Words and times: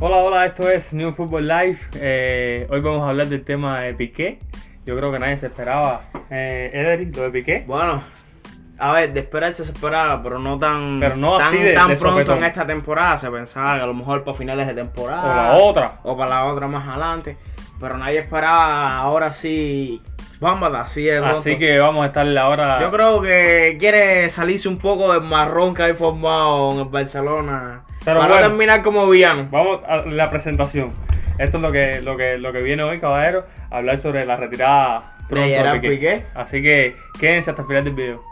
Hola, 0.00 0.16
hola, 0.16 0.46
esto 0.46 0.68
es 0.70 0.92
New 0.94 1.12
Football 1.12 1.46
Live. 1.46 1.78
Eh, 1.96 2.66
hoy 2.70 2.80
vamos 2.80 3.02
a 3.02 3.10
hablar 3.10 3.26
del 3.26 3.44
tema 3.44 3.80
de 3.80 3.94
Piqué. 3.94 4.38
Yo 4.86 4.96
creo 4.96 5.12
que 5.12 5.18
nadie 5.18 5.36
se 5.36 5.46
esperaba, 5.46 6.02
eh, 6.30 6.70
Ederic, 6.72 7.14
lo 7.16 7.22
de 7.24 7.30
Piqué. 7.30 7.64
Bueno, 7.66 8.02
a 8.78 8.92
ver, 8.92 9.12
de 9.12 9.20
esperarse 9.20 9.62
se 9.64 9.72
esperaba, 9.72 10.22
pero 10.22 10.38
no 10.38 10.58
tan, 10.58 11.00
Pero 11.00 11.16
no 11.16 11.36
tan, 11.36 11.48
así 11.48 11.58
de- 11.58 11.74
tan 11.74 11.88
de 11.88 11.96
pronto 11.96 12.12
sopetón. 12.20 12.38
en 12.38 12.44
esta 12.44 12.66
temporada. 12.66 13.16
Se 13.18 13.30
pensaba 13.30 13.76
que 13.76 13.82
a 13.82 13.86
lo 13.86 13.94
mejor 13.94 14.24
para 14.24 14.36
finales 14.36 14.66
de 14.66 14.74
temporada. 14.74 15.22
O 15.22 15.34
la 15.36 15.52
otra. 15.64 15.92
O 16.02 16.16
para 16.16 16.30
la 16.30 16.44
otra 16.46 16.66
más 16.66 16.88
adelante. 16.88 17.36
Pero 17.78 17.96
nadie 17.98 18.18
esperaba 18.20 18.96
ahora 18.96 19.32
sí. 19.32 20.00
Vamos 20.40 20.74
así 20.74 21.04
de 21.04 21.20
pronto. 21.20 21.38
Así 21.38 21.58
que 21.58 21.78
vamos 21.78 22.02
a 22.02 22.06
estar 22.06 22.38
ahora. 22.38 22.78
Yo 22.80 22.90
creo 22.90 23.20
que 23.20 23.76
quiere 23.78 24.30
salirse 24.30 24.68
un 24.68 24.78
poco 24.78 25.12
del 25.12 25.22
marrón 25.22 25.74
que 25.74 25.82
hay 25.82 25.92
formado 25.92 26.72
en 26.72 26.78
el 26.78 26.84
Barcelona. 26.86 27.82
Pero 28.02 28.20
para 28.20 28.32
bueno. 28.32 28.42
no 28.42 28.48
terminar 28.48 28.82
como 28.82 29.06
villano. 29.06 29.48
Vamos 29.50 29.80
a 29.86 29.98
la 29.98 30.30
presentación. 30.30 30.92
Esto 31.38 31.58
es 31.58 31.62
lo 31.62 31.70
que, 31.70 32.00
lo 32.00 32.16
que, 32.16 32.38
lo 32.38 32.52
que 32.52 32.62
viene 32.62 32.82
hoy, 32.82 32.98
caballero. 32.98 33.44
Hablar 33.70 33.98
sobre 33.98 34.24
la 34.24 34.36
retirada 34.36 35.12
pronto 35.28 35.46
de. 35.46 35.80
Piqué. 35.80 36.24
Así 36.34 36.62
que 36.62 36.96
quédense 37.18 37.50
hasta 37.50 37.62
el 37.62 37.68
final 37.68 37.84
del 37.84 37.94
video. 37.94 38.22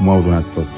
M'ho 0.00 0.14
heu 0.14 0.22
donat 0.22 0.46
tot. 0.54 0.68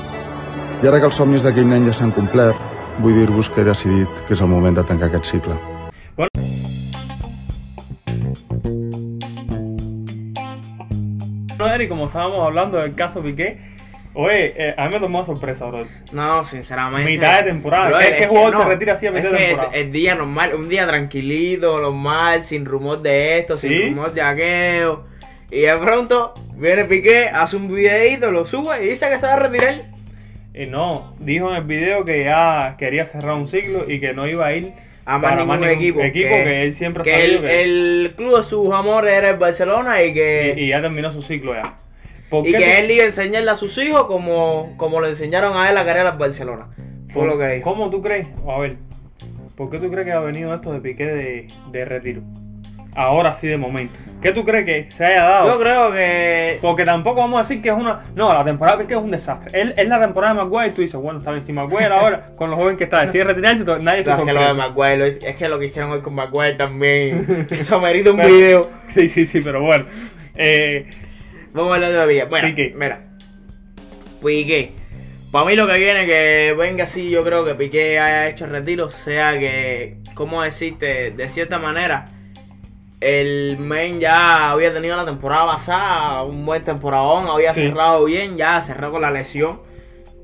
I 0.81 0.89
ara 0.89 0.97
que 1.03 1.11
els 1.11 1.19
somnis 1.21 1.43
d'aquell 1.45 1.69
nen 1.69 1.85
ja 1.85 1.93
s'han 1.93 2.15
complert, 2.17 2.57
vull 3.05 3.13
dir-vos 3.19 3.51
que 3.53 3.61
he 3.61 3.69
decidit 3.69 4.25
que 4.25 4.33
és 4.33 4.41
el 4.41 4.49
moment 4.49 4.81
de 4.81 4.87
tancar 4.89 5.11
aquest 5.11 5.29
cicle. 5.35 5.59
Ederic, 11.81 11.89
como 11.89 12.07
estábamos 12.07 12.47
hablando 12.47 12.79
del 12.79 12.95
caso 12.95 13.23
Piqué, 13.23 13.57
oye, 14.15 14.53
eh, 14.57 14.75
a 14.77 14.87
mí 14.87 14.95
me 14.95 15.01
tomó 15.01 15.25
sorpresa, 15.25 15.65
bro. 15.67 15.85
No, 16.13 16.45
sinceramente. 16.45 17.11
Mitad 17.11 17.39
de 17.39 17.45
temporada. 17.51 17.89
Bro, 17.89 17.99
¿Qué- 18.01 18.17
qué 18.19 18.27
jugador 18.27 18.57
se 18.57 18.65
retira 18.69 18.93
así 18.95 19.07
a 19.07 19.11
mitad 19.13 19.27
es 19.27 19.33
de 19.33 19.39
que 19.39 19.45
temporada? 19.47 19.73
El, 19.75 19.87
el 19.87 19.93
día 19.93 20.15
normal, 20.15 20.55
un 20.55 20.69
día 20.69 20.87
tranquilito, 20.87 21.79
normal, 21.81 22.43
sin 22.43 22.65
rumor 22.67 23.01
de 23.01 23.39
esto, 23.39 23.57
¿Sí? 23.57 23.69
sin 23.69 23.89
rumor 23.95 24.13
de 24.13 24.23
aquello. 24.23 25.05
Y 25.51 25.61
de 25.63 25.77
pronto 25.79 26.35
viene 26.57 26.85
Piqué, 26.85 27.29
hace 27.29 27.57
un 27.57 27.73
videito, 27.75 28.31
lo 28.31 28.45
sube 28.45 28.85
y 28.85 28.89
dice 28.91 29.09
que 29.09 29.19
se 29.19 29.27
va 29.27 29.35
a 29.35 29.37
retirar. 29.39 29.75
Y 30.53 30.67
no, 30.67 31.15
dijo 31.21 31.51
en 31.51 31.57
el 31.57 31.65
video 31.65 32.05
que 32.05 32.25
ya 32.25 32.75
quería 32.79 33.05
cerrar 33.07 33.35
un 33.35 33.47
ciclo 33.49 33.89
y 33.91 34.01
que 34.01 34.13
no 34.13 34.27
iba 34.27 34.47
a 34.47 34.53
ir 34.53 34.73
A 35.05 35.19
más 35.19 35.37
ningún 35.37 35.65
equipo. 35.65 36.01
equipo 36.01 36.29
que, 36.29 36.63
él 36.63 36.75
siempre 36.75 37.03
ha 37.03 37.05
que 37.05 37.25
el, 37.25 37.41
que 37.41 37.63
el 37.63 38.13
club 38.17 38.37
de 38.37 38.45
sus 38.45 38.73
amores 38.73 39.15
era 39.15 39.31
el 39.31 39.37
Barcelona 39.37 40.03
y 40.03 40.13
que, 40.13 40.55
y, 40.57 40.65
y 40.65 40.69
ya 40.69 40.81
terminó 40.81 41.11
su 41.11 41.23
ciclo 41.23 41.55
ya. 41.55 41.77
¿Por 42.29 42.47
y 42.47 42.53
que 42.53 42.79
él 42.79 42.91
iba 42.91 43.03
a 43.03 43.07
enseñarle 43.07 43.51
a 43.51 43.57
sus 43.57 43.77
hijos 43.79 44.05
como, 44.05 44.75
como 44.77 45.01
le 45.01 45.09
enseñaron 45.09 45.57
a 45.57 45.69
él 45.69 45.77
a 45.77 45.85
querer 45.85 46.07
al 46.07 46.17
Barcelona. 46.17 46.69
Fue 47.13 47.27
lo 47.27 47.37
que 47.37 47.49
dijo. 47.49 47.71
¿Cómo 47.71 47.91
tú 47.91 48.01
crees? 48.01 48.29
A 48.47 48.59
ver, 48.61 48.77
¿por 49.57 49.69
qué 49.69 49.79
tú 49.79 49.91
crees 49.91 50.07
que 50.07 50.13
ha 50.13 50.21
venido 50.21 50.55
esto 50.55 50.73
de 50.73 50.81
Piqué 50.81 51.07
de, 51.07 51.49
de 51.73 51.85
retiro? 51.85 52.23
Ahora 52.95 53.35
sí 53.35 53.47
de 53.47 53.57
momento. 53.57 53.99
¿Qué 54.21 54.33
tú 54.33 54.45
crees 54.45 54.67
que 54.67 54.91
se 54.91 55.07
haya 55.07 55.23
dado? 55.23 55.49
Yo 55.49 55.61
creo 55.61 55.93
que 55.93 56.59
Porque 56.61 56.85
tampoco 56.85 57.21
vamos 57.21 57.39
a 57.39 57.43
decir 57.43 57.63
que 57.63 57.69
es 57.71 57.75
una. 57.75 58.01
No, 58.15 58.33
la 58.35 58.45
temporada 58.45 58.77
de 58.79 58.85
es 58.85 59.01
un 59.01 59.11
desastre. 59.11 59.59
Él, 59.59 59.75
es 59.77 59.89
la 59.89 60.01
temporada 60.01 60.35
de 60.35 60.41
Maguire 60.41 60.69
y 60.69 60.71
tú 60.73 60.83
dices, 60.83 61.01
bueno, 61.01 61.21
está 61.21 61.31
bien. 61.31 61.43
Si 61.43 61.53
Maguire 61.53 61.87
ahora, 61.87 62.27
con 62.37 62.51
lo 62.51 62.57
joven 62.57 62.77
que 62.77 62.85
está, 62.85 63.05
decide 63.07 63.25
retirarse, 63.25 63.65
nadie 63.81 64.05
se 64.05 64.11
No, 64.11 64.17
es 64.19 64.25
que 64.25 64.33
lo 64.33 64.41
de 64.41 64.47
sorprende. 64.47 64.55
Maguire, 64.55 65.19
es 65.23 65.37
que 65.37 65.49
lo 65.49 65.59
que 65.59 65.65
hicieron 65.67 65.93
hoy 65.93 66.01
con 66.01 66.15
Maguire 66.15 66.55
también. 66.55 67.47
Eso 67.51 67.81
merita 67.81 68.11
un 68.11 68.17
Pero- 68.19 68.29
video. 68.29 68.71
Sí, 68.89 69.09
sí, 69.09 69.25
sí, 69.25 69.41
pero 69.41 69.63
bueno. 69.63 69.85
Eh, 70.35 70.87
Vamos 71.53 71.73
a 71.73 71.75
hablar 71.77 72.09
Villa. 72.09 72.25
Bueno, 72.27 72.49
Piqué. 72.49 72.75
mira. 72.77 73.01
Piqué. 74.25 74.73
Para 75.33 75.45
mí 75.47 75.55
lo 75.55 75.67
que 75.67 75.79
viene 75.79 76.07
que 76.07 76.55
venga 76.59 76.85
así, 76.85 77.09
yo 77.09 77.23
creo 77.25 77.45
que 77.45 77.55
Piqué 77.55 78.01
haya 78.01 78.29
hecho 78.29 78.47
el 78.47 78.51
retiro, 78.51 78.91
sea 78.91 79.39
que, 79.39 79.99
¿cómo 80.15 80.43
decirte? 80.43 81.13
De 81.13 81.29
cierta 81.29 81.59
manera, 81.59 82.07
el 83.01 83.57
men 83.59 83.99
ya 84.01 84.51
había 84.51 84.73
tenido 84.73 84.97
la 84.97 85.05
temporada 85.05 85.47
pasada, 85.47 86.23
un 86.23 86.45
buen 86.45 86.63
temporadón, 86.63 87.27
había 87.29 87.53
Sí. 87.53 87.61
cerrado 87.69 88.05
bien, 88.05 88.37
ya 88.37 88.61
cerró 88.61 88.91
con 88.91 89.01
la 89.03 89.11
lesión, 89.11 89.61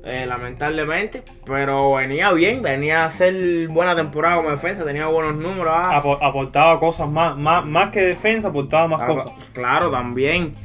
eh, 0.05 0.25
lamentablemente, 0.27 1.23
pero 1.45 1.93
venía 1.95 2.31
bien, 2.31 2.61
venía 2.61 3.03
a 3.03 3.05
hacer 3.07 3.67
buena 3.67 3.95
temporada 3.95 4.37
como 4.37 4.51
defensa, 4.51 4.85
tenía 4.85 5.07
buenos 5.07 5.35
números. 5.37 5.73
ah. 5.75 5.97
apo- 6.01 6.19
aportaba 6.21 6.79
cosas 6.79 7.09
más, 7.09 7.35
más, 7.35 7.65
más 7.65 7.89
que 7.89 8.01
defensa, 8.01 8.49
aportaba 8.49 8.87
más 8.87 9.03
cosas. 9.03 9.31
Claro, 9.53 9.89
también. 9.91 10.55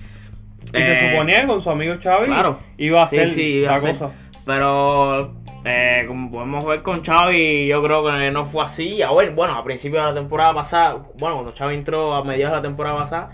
Y 0.74 0.82
se 0.82 0.92
Eh, 0.92 1.10
suponía 1.10 1.40
que 1.40 1.46
con 1.48 1.60
su 1.60 1.70
amigo 1.70 1.94
Xavi 2.00 2.26
Claro. 2.26 2.58
iba 2.78 3.00
a 3.00 3.04
hacer 3.04 3.28
sí, 3.28 3.42
iba 3.58 3.70
a 3.70 3.72
la 3.72 3.78
hacer. 3.78 3.90
cosa. 3.90 4.12
Pero 4.46 5.32
eh, 5.64 6.04
como 6.08 6.30
podemos 6.30 6.64
ver 6.64 6.82
con 6.82 7.04
Xavi, 7.04 7.66
yo 7.66 7.82
creo 7.82 8.04
que 8.04 8.30
no 8.30 8.44
fue 8.44 8.64
así. 8.64 9.02
A 9.02 9.12
ver, 9.12 9.30
bueno, 9.30 9.54
a 9.54 9.62
principio 9.62 10.00
de 10.00 10.06
la 10.06 10.14
temporada 10.14 10.54
pasada, 10.54 10.94
bueno, 11.18 11.36
cuando 11.36 11.52
Xavi 11.52 11.74
entró 11.76 12.14
a 12.14 12.24
mediados 12.24 12.52
de 12.52 12.56
la 12.56 12.62
temporada 12.62 12.96
pasada, 12.98 13.30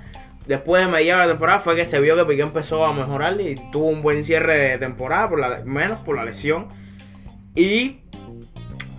después 0.46 0.84
de 0.84 0.90
mediados 0.90 1.22
de 1.22 1.26
la 1.26 1.32
temporada 1.32 1.58
fue 1.60 1.76
que 1.76 1.84
se 1.84 2.00
vio 2.00 2.16
que 2.16 2.24
Piqué 2.24 2.42
empezó 2.42 2.84
a 2.84 2.92
mejorar 2.92 3.40
y 3.40 3.54
tuvo 3.72 3.86
un 3.86 4.02
buen 4.02 4.24
cierre 4.24 4.58
de 4.58 4.78
temporada, 4.78 5.28
por 5.28 5.40
la, 5.40 5.62
menos 5.64 6.00
por 6.00 6.16
la 6.16 6.24
lesión. 6.24 6.68
Y 7.54 8.00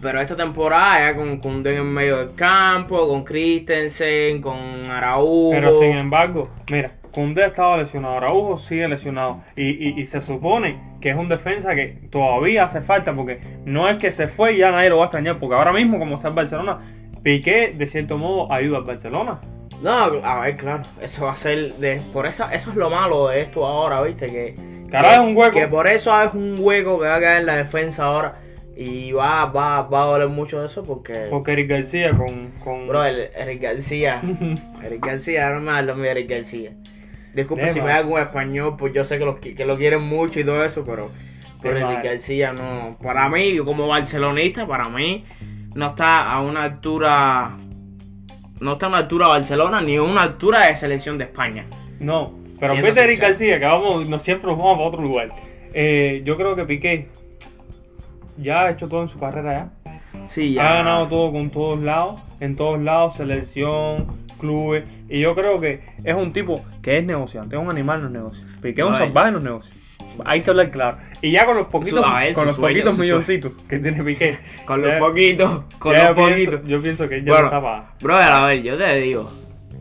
pero 0.01 0.21
esta 0.21 0.35
temporada 0.35 1.11
ya 1.11 1.17
con 1.17 1.39
Koundé 1.39 1.75
en 1.75 1.85
medio 1.85 2.17
del 2.17 2.33
campo, 2.33 3.07
con 3.07 3.23
Christensen, 3.25 4.41
con 4.41 4.89
Araújo. 4.89 5.51
Pero 5.51 5.77
sin 5.77 5.97
embargo, 5.97 6.49
mira, 6.71 6.91
Koundé 7.13 7.45
estaba 7.45 7.77
lesionado, 7.77 8.17
Araujo 8.17 8.57
sigue 8.57 8.87
lesionado. 8.87 9.41
Y, 9.55 9.69
y, 9.69 9.99
y 9.99 10.05
se 10.05 10.21
supone 10.21 10.79
que 11.01 11.09
es 11.09 11.15
un 11.15 11.29
defensa 11.29 11.75
que 11.75 11.87
todavía 12.09 12.65
hace 12.65 12.81
falta 12.81 13.13
porque 13.13 13.39
no 13.65 13.87
es 13.89 13.97
que 13.97 14.11
se 14.11 14.27
fue 14.27 14.53
y 14.53 14.57
ya 14.57 14.71
nadie 14.71 14.89
lo 14.89 14.97
va 14.97 15.03
a 15.03 15.05
extrañar. 15.07 15.37
Porque 15.39 15.55
ahora 15.55 15.73
mismo, 15.73 15.99
como 15.99 16.15
está 16.15 16.29
el 16.29 16.33
Barcelona, 16.33 16.79
Piqué 17.23 17.71
de 17.75 17.87
cierto 17.87 18.17
modo 18.17 18.51
ayuda 18.51 18.77
al 18.77 18.83
Barcelona. 18.83 19.39
No, 19.81 19.91
a 20.23 20.41
ver, 20.41 20.55
claro, 20.55 20.83
eso 21.01 21.25
va 21.25 21.31
a 21.31 21.35
ser 21.35 21.73
de 21.75 22.01
por 22.11 22.25
eso 22.25 22.45
eso 22.51 22.69
es 22.71 22.75
lo 22.75 22.89
malo 22.89 23.29
de 23.29 23.41
esto 23.41 23.65
ahora, 23.65 24.01
¿viste? 24.01 24.27
Que 24.27 24.55
Que 24.89 25.19
un 25.19 25.35
hueco. 25.35 25.57
Que 25.57 25.67
por 25.67 25.87
eso 25.87 26.21
es 26.21 26.33
un 26.33 26.55
hueco 26.59 26.99
que 26.99 27.07
va 27.07 27.15
a 27.15 27.19
quedar 27.19 27.39
en 27.39 27.45
la 27.45 27.55
defensa 27.55 28.05
ahora 28.05 28.35
y 28.75 29.11
va 29.11 29.45
va 29.45 29.81
va 29.83 30.03
a 30.03 30.05
doler 30.05 30.29
mucho 30.29 30.63
eso 30.63 30.83
porque 30.83 31.27
Porque 31.29 31.51
Eric 31.53 31.69
García 31.69 32.11
con. 32.11 32.51
con 32.63 32.87
bro, 32.87 33.03
el, 33.03 33.29
Eric 33.35 33.61
García, 33.61 34.21
Eric 34.83 35.05
García, 35.05 35.49
no 35.49 35.61
me 35.61 36.03
de 36.03 36.11
Eric 36.11 36.29
García. 36.29 36.71
Disculpe 37.33 37.69
si 37.69 37.81
me 37.81 37.91
hago 37.91 38.17
español, 38.19 38.75
pues 38.77 38.93
yo 38.93 39.03
sé 39.03 39.19
que, 39.19 39.25
los, 39.25 39.35
qui- 39.35 39.55
que 39.55 39.65
lo 39.65 39.77
quieren 39.77 40.01
mucho 40.03 40.39
y 40.39 40.43
todo 40.43 40.63
eso, 40.63 40.83
pero, 40.85 41.09
pero 41.61 41.77
Eric. 41.89 42.03
García 42.03 42.53
no. 42.53 42.97
Para 43.01 43.29
mí, 43.29 43.57
como 43.59 43.87
barcelonista, 43.87 44.65
para 44.65 44.89
mí, 44.89 45.23
no 45.75 45.87
está 45.87 46.31
a 46.31 46.41
una 46.41 46.63
altura. 46.63 47.51
No 48.59 48.73
está 48.73 48.87
a 48.87 48.89
una 48.89 48.97
altura 48.97 49.27
Barcelona 49.27 49.79
ni 49.81 49.95
a 49.95 50.01
una 50.03 50.21
altura 50.23 50.65
de 50.67 50.75
selección 50.75 51.17
de 51.17 51.25
España. 51.25 51.65
No, 51.99 52.33
pero 52.59 52.73
en 52.73 52.81
vez 52.81 52.95
de 52.95 53.03
Eric. 53.03 53.19
García, 53.19 53.59
que 53.59 53.65
vamos, 53.65 54.05
no 54.07 54.19
siempre 54.19 54.47
nos 54.47 54.57
vamos 54.57 54.75
para 54.77 54.87
otro 54.89 55.01
lugar. 55.01 55.29
Eh, 55.73 56.21
yo 56.25 56.35
creo 56.35 56.55
que 56.55 56.65
Piqué 56.65 57.07
ya 58.37 58.63
ha 58.63 58.71
hecho 58.71 58.87
todo 58.89 59.03
en 59.03 59.07
su 59.09 59.19
carrera 59.19 59.71
ya. 59.83 60.27
Sí, 60.27 60.53
ya. 60.53 60.67
Ha 60.69 60.73
ganado 60.77 61.07
todo 61.07 61.31
con 61.31 61.49
todos 61.49 61.79
lados, 61.79 62.19
en 62.39 62.55
todos 62.55 62.79
lados, 62.81 63.15
selección, 63.15 64.07
clubes. 64.39 64.85
Y 65.09 65.19
yo 65.19 65.35
creo 65.35 65.59
que 65.59 65.81
es 66.03 66.15
un 66.15 66.33
tipo 66.33 66.59
que 66.81 66.97
es 66.97 67.03
negociante, 67.05 67.55
es 67.55 67.61
un 67.61 67.69
animal 67.69 67.97
en 67.99 68.03
los 68.05 68.11
negocios. 68.11 68.47
Piqué 68.61 68.81
es 68.81 68.87
un 68.87 68.95
salvaje 68.95 69.27
en 69.27 69.33
los 69.35 69.43
negocios. 69.43 69.75
Hay 70.25 70.41
que 70.41 70.49
hablar 70.49 70.69
claro. 70.71 70.97
Y 71.21 71.31
ya 71.31 71.45
con 71.45 71.55
los 71.55 71.67
poquitos, 71.67 72.03
ver, 72.13 72.33
con 72.33 72.45
los 72.47 72.55
sueño, 72.55 72.75
poquitos 72.79 72.99
milloncitos 72.99 73.51
que 73.69 73.79
tiene 73.79 74.03
Piqué. 74.03 74.37
Con 74.65 74.81
los 74.81 74.91
ya- 74.91 74.99
poquitos, 74.99 75.63
con 75.77 75.93
los 75.93 76.01
yo 76.03 76.15
pienso- 76.15 76.31
poquitos. 76.51 76.65
Yo 76.69 76.81
pienso 76.81 77.07
que 77.09 77.23
ya 77.23 77.31
Bueno, 77.31 77.39
no 77.41 77.45
está 77.47 77.61
para. 77.61 77.93
brother, 78.01 78.31
a 78.33 78.45
ver, 78.47 78.61
yo 78.63 78.77
te 78.77 78.95
digo. 78.95 79.31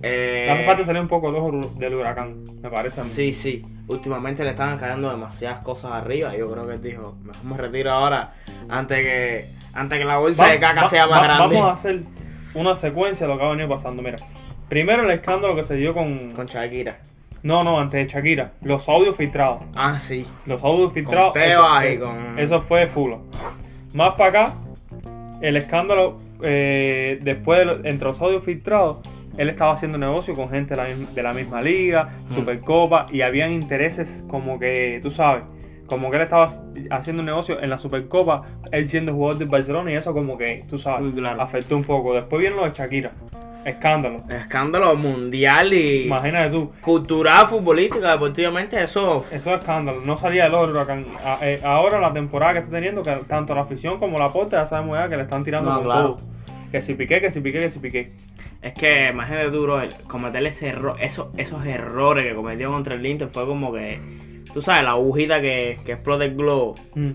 Eh, 0.00 0.46
Hace 0.48 0.64
falta 0.64 0.84
salir 0.84 1.02
un 1.02 1.08
poco 1.08 1.30
el 1.30 1.34
ojo 1.36 1.72
del 1.76 1.94
huracán, 1.94 2.44
me 2.62 2.70
parece 2.70 3.00
a 3.00 3.04
mí. 3.04 3.10
Sí, 3.10 3.32
sí. 3.32 3.64
Últimamente 3.88 4.44
le 4.44 4.50
estaban 4.50 4.78
cayendo 4.78 5.10
demasiadas 5.10 5.58
cosas 5.60 5.92
arriba. 5.92 6.36
Yo 6.36 6.48
creo 6.52 6.68
que 6.68 6.74
él 6.74 6.82
dijo, 6.82 7.16
mejor 7.24 7.44
me 7.44 7.56
retiro 7.56 7.90
ahora 7.90 8.34
antes 8.68 8.98
que 8.98 9.46
antes 9.72 9.98
que 9.98 10.04
la 10.04 10.18
bolsa 10.18 10.44
Va- 10.44 10.50
de 10.52 10.58
caca 10.60 10.82
va- 10.82 10.88
sea 10.88 11.06
más 11.08 11.18
va- 11.20 11.24
grande. 11.24 11.56
Vamos 11.56 11.68
a 11.70 11.72
hacer 11.72 12.00
una 12.54 12.76
secuencia 12.76 13.26
de 13.26 13.32
lo 13.32 13.38
que 13.40 13.44
ha 13.44 13.48
venido 13.48 13.68
pasando. 13.68 14.02
Mira, 14.02 14.18
primero 14.68 15.02
el 15.04 15.10
escándalo 15.10 15.54
que 15.56 15.62
se 15.62 15.74
dio 15.76 15.94
con. 15.94 16.32
Con 16.32 16.46
Shakira. 16.46 16.98
No, 17.42 17.62
no, 17.62 17.78
antes 17.78 18.06
de 18.06 18.12
Shakira. 18.12 18.52
Los 18.62 18.88
audios 18.88 19.16
filtrados. 19.16 19.62
Ah, 19.74 19.98
sí. 20.00 20.26
Los 20.46 20.62
audios 20.64 20.92
filtrados. 20.92 21.32
Tebas 21.34 21.84
eso, 21.84 21.92
y 21.94 21.98
con- 21.98 22.38
eso 22.38 22.60
fue 22.60 22.86
fulo. 22.86 23.22
Más 23.94 24.14
para 24.14 24.30
acá, 24.42 24.54
el 25.40 25.56
escándalo. 25.56 26.18
eh, 26.40 27.18
después 27.22 27.66
de 27.82 27.88
entre 27.90 28.06
los 28.06 28.20
audios 28.22 28.44
filtrados, 28.44 29.00
él 29.36 29.48
estaba 29.48 29.72
haciendo 29.72 29.98
negocio 29.98 30.36
con 30.36 30.48
gente 30.48 30.76
de 30.76 30.82
la, 30.82 30.88
misma- 30.88 31.10
de 31.12 31.22
la 31.24 31.32
misma 31.32 31.60
liga, 31.60 32.10
Mm. 32.30 32.34
Supercopa, 32.34 33.06
y 33.10 33.22
habían 33.22 33.50
intereses 33.52 34.22
como 34.28 34.56
que, 34.60 35.00
tú 35.02 35.10
sabes, 35.10 35.42
como 35.88 36.10
que 36.10 36.16
él 36.18 36.22
estaba 36.22 36.46
haciendo 36.90 37.22
un 37.22 37.26
negocio 37.26 37.60
en 37.60 37.70
la 37.70 37.78
Supercopa, 37.78 38.42
él 38.70 38.86
siendo 38.86 39.14
jugador 39.14 39.38
del 39.38 39.48
Barcelona, 39.48 39.90
y 39.90 39.94
eso 39.96 40.12
como 40.14 40.38
que, 40.38 40.64
tú 40.68 40.78
sabes, 40.78 41.12
claro. 41.12 41.42
afectó 41.42 41.76
un 41.76 41.82
poco. 41.82 42.14
Después 42.14 42.38
viene 42.40 42.54
lo 42.54 42.62
de 42.64 42.70
Shakira. 42.70 43.10
Escándalo. 43.68 44.22
Escándalo 44.28 44.94
mundial 44.96 45.72
y 45.72 46.04
Imagínate 46.06 46.50
tú. 46.50 46.72
cultural, 46.80 47.46
futbolística, 47.46 48.12
deportivamente, 48.12 48.82
eso. 48.82 49.24
Eso 49.30 49.54
es 49.54 49.58
escándalo. 49.60 50.00
No 50.04 50.16
salía 50.16 50.44
del 50.48 50.54
huracán. 50.70 51.04
A- 51.24 51.38
eh, 51.42 51.60
ahora 51.64 52.00
la 52.00 52.12
temporada 52.12 52.54
que 52.54 52.58
está 52.60 52.72
teniendo, 52.72 53.02
que 53.02 53.12
tanto 53.26 53.54
la 53.54 53.62
afición 53.62 53.98
como 53.98 54.18
la 54.18 54.26
aporte 54.26 54.52
ya 54.56 54.66
sabemos 54.66 54.98
ya 54.98 55.08
que 55.08 55.16
le 55.16 55.22
están 55.22 55.44
tirando 55.44 55.70
No, 55.70 55.76
con 55.76 55.84
claro. 55.84 56.02
todo. 56.16 56.18
Que 56.70 56.82
si 56.82 56.94
piqué, 56.94 57.20
que 57.20 57.30
si 57.30 57.40
piqué, 57.40 57.60
que 57.60 57.70
si 57.70 57.78
piqué. 57.78 58.12
Es 58.60 58.74
que, 58.74 59.08
imagínate 59.10 59.50
tú, 59.50 59.62
bro, 59.62 59.80
el 59.80 59.94
cometer 60.06 60.44
ese 60.46 60.68
error, 60.68 60.96
esos, 61.00 61.28
esos 61.36 61.64
errores 61.64 62.24
que 62.26 62.34
cometió 62.34 62.70
contra 62.70 62.94
el 62.94 63.06
Inter 63.06 63.28
fue 63.28 63.46
como 63.46 63.72
que, 63.72 64.00
tú 64.52 64.60
sabes, 64.60 64.82
la 64.82 64.90
agujita 64.90 65.40
que, 65.40 65.78
que 65.86 65.92
explota 65.92 66.24
el 66.24 66.34
globo. 66.34 66.74
Mm. 66.94 67.10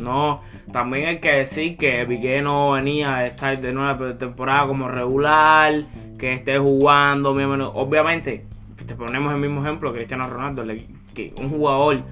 No, 0.00 0.40
también 0.72 1.08
hay 1.08 1.18
que 1.20 1.30
decir 1.30 1.76
que 1.76 2.04
Piqué 2.06 2.40
no 2.40 2.72
venía 2.72 3.16
a 3.16 3.26
estar 3.26 3.60
de 3.60 3.72
nueva 3.72 4.16
temporada 4.18 4.66
como 4.66 4.88
regular, 4.88 5.84
que 6.18 6.32
esté 6.32 6.58
jugando, 6.58 7.30
obviamente, 7.30 8.46
te 8.86 8.94
ponemos 8.94 9.32
el 9.34 9.40
mismo 9.40 9.62
ejemplo, 9.62 9.92
Cristiano 9.92 10.28
Ronaldo, 10.28 10.64
que 11.14 11.34
un 11.38 11.50
jugador 11.50 12.02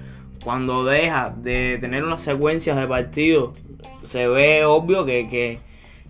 cuando 0.43 0.83
deja 0.83 1.33
de 1.35 1.77
tener 1.79 2.03
unas 2.03 2.21
secuencias 2.21 2.77
de 2.77 2.87
partidos, 2.87 3.57
se 4.03 4.27
ve 4.27 4.65
obvio 4.65 5.05
que, 5.05 5.27
que, 5.27 5.59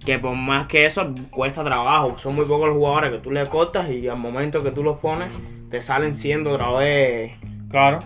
que 0.06 0.19
por 0.19 0.35
más 0.35 0.67
que 0.67 0.85
eso 0.85 1.13
cuesta 1.29 1.63
trabajo, 1.63 2.17
son 2.17 2.35
muy 2.35 2.45
pocos 2.45 2.67
los 2.67 2.77
jugadores 2.77 3.12
que 3.12 3.19
tú 3.19 3.31
le 3.31 3.45
cortas 3.47 3.89
y 3.89 4.07
al 4.07 4.17
momento 4.17 4.63
que 4.63 4.71
tú 4.71 4.83
los 4.83 4.97
pones, 4.97 5.38
te 5.69 5.81
salen 5.81 6.15
siendo 6.15 6.51
otra 6.51 6.71
vez 6.71 7.33
Claro. 7.69 8.00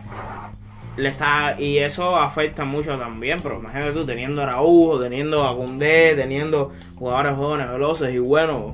Le 0.97 1.09
está 1.09 1.59
y 1.59 1.77
eso 1.77 2.15
afecta 2.15 2.63
mucho 2.65 2.97
también 2.97 3.39
pero 3.41 3.59
imagínate 3.59 3.91
tú 3.91 4.05
teniendo 4.05 4.41
a 4.41 4.45
Araujo 4.45 4.99
teniendo 4.99 5.45
a 5.45 5.55
Koundé 5.55 6.15
teniendo 6.15 6.71
jugadores 6.97 7.35
jóvenes 7.35 7.69
veloces 7.69 8.13
y 8.13 8.19
buenos 8.19 8.73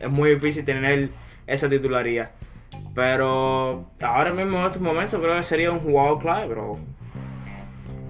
es 0.00 0.10
muy 0.10 0.30
difícil 0.30 0.64
tener 0.64 1.08
esa 1.46 1.68
titularidad. 1.68 2.30
Pero 2.94 3.86
ahora 4.00 4.32
mismo 4.32 4.58
en 4.60 4.66
estos 4.66 4.82
momentos 4.82 5.20
creo 5.20 5.36
que 5.36 5.42
sería 5.42 5.72
un 5.72 5.80
jugador 5.80 6.18
clave 6.20 6.46
pero 6.48 6.78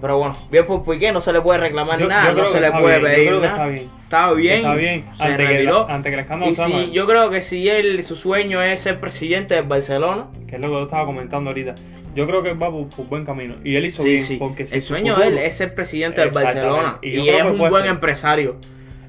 pero 0.01 0.17
bueno 0.19 0.37
bien 0.51 0.65
por 0.65 0.83
Piqué 0.83 1.11
no 1.11 1.21
se 1.21 1.31
le 1.33 1.41
puede 1.41 1.59
reclamar 1.59 1.99
Yo- 1.99 2.07
nada 2.07 2.31
yo 2.31 2.39
no 2.39 2.45
se 2.45 2.59
le 2.61 2.71
puede 2.71 2.99
bien, 2.99 3.01
yo 3.01 3.07
pedir 3.07 3.27
creo 3.27 3.41
que 3.41 3.47
nada. 3.47 3.55
está 3.55 3.67
bien. 3.67 3.89
está 4.03 4.31
bien 4.33 4.55
Está 4.57 4.73
bien. 4.75 5.03
se 5.17 5.23
Ante 5.23 5.47
que, 5.47 5.69
ante 5.69 6.09
que 6.09 6.13
el 6.15 6.19
escándalo 6.21 6.51
y 6.51 6.55
si, 6.55 6.91
yo 6.91 7.05
creo 7.07 7.29
que 7.29 7.41
si 7.41 7.69
él 7.69 8.03
su 8.03 8.15
sueño 8.15 8.61
es 8.61 8.81
ser 8.81 8.99
presidente 8.99 9.55
del 9.55 9.65
Barcelona 9.65 10.27
que 10.47 10.55
es 10.55 10.61
lo 10.61 10.67
que 10.67 10.73
yo 10.73 10.83
estaba 10.83 11.05
comentando 11.05 11.49
ahorita. 11.49 11.75
Yo 12.15 12.25
creo 12.27 12.41
que 12.43 12.49
él 12.51 12.61
va 12.63 12.71
por, 12.71 12.87
por 12.87 13.07
buen 13.07 13.25
camino. 13.25 13.55
Y 13.63 13.75
él 13.75 13.85
hizo 13.87 14.01
Sí, 14.01 14.11
bien. 14.11 14.23
sí. 14.23 14.37
Porque 14.37 14.65
si 14.67 14.75
el 14.75 14.79
su 14.81 14.87
sueño 14.89 15.17
de 15.17 15.27
él 15.27 15.37
es 15.37 15.57
ser 15.57 15.75
presidente 15.75 16.23
Exactamente. 16.23 16.61
Barcelona. 16.65 16.99
Y 17.01 17.27
es 17.27 17.43
un 17.43 17.57
buen 17.57 17.73
ser. 17.73 17.85
empresario. 17.87 18.55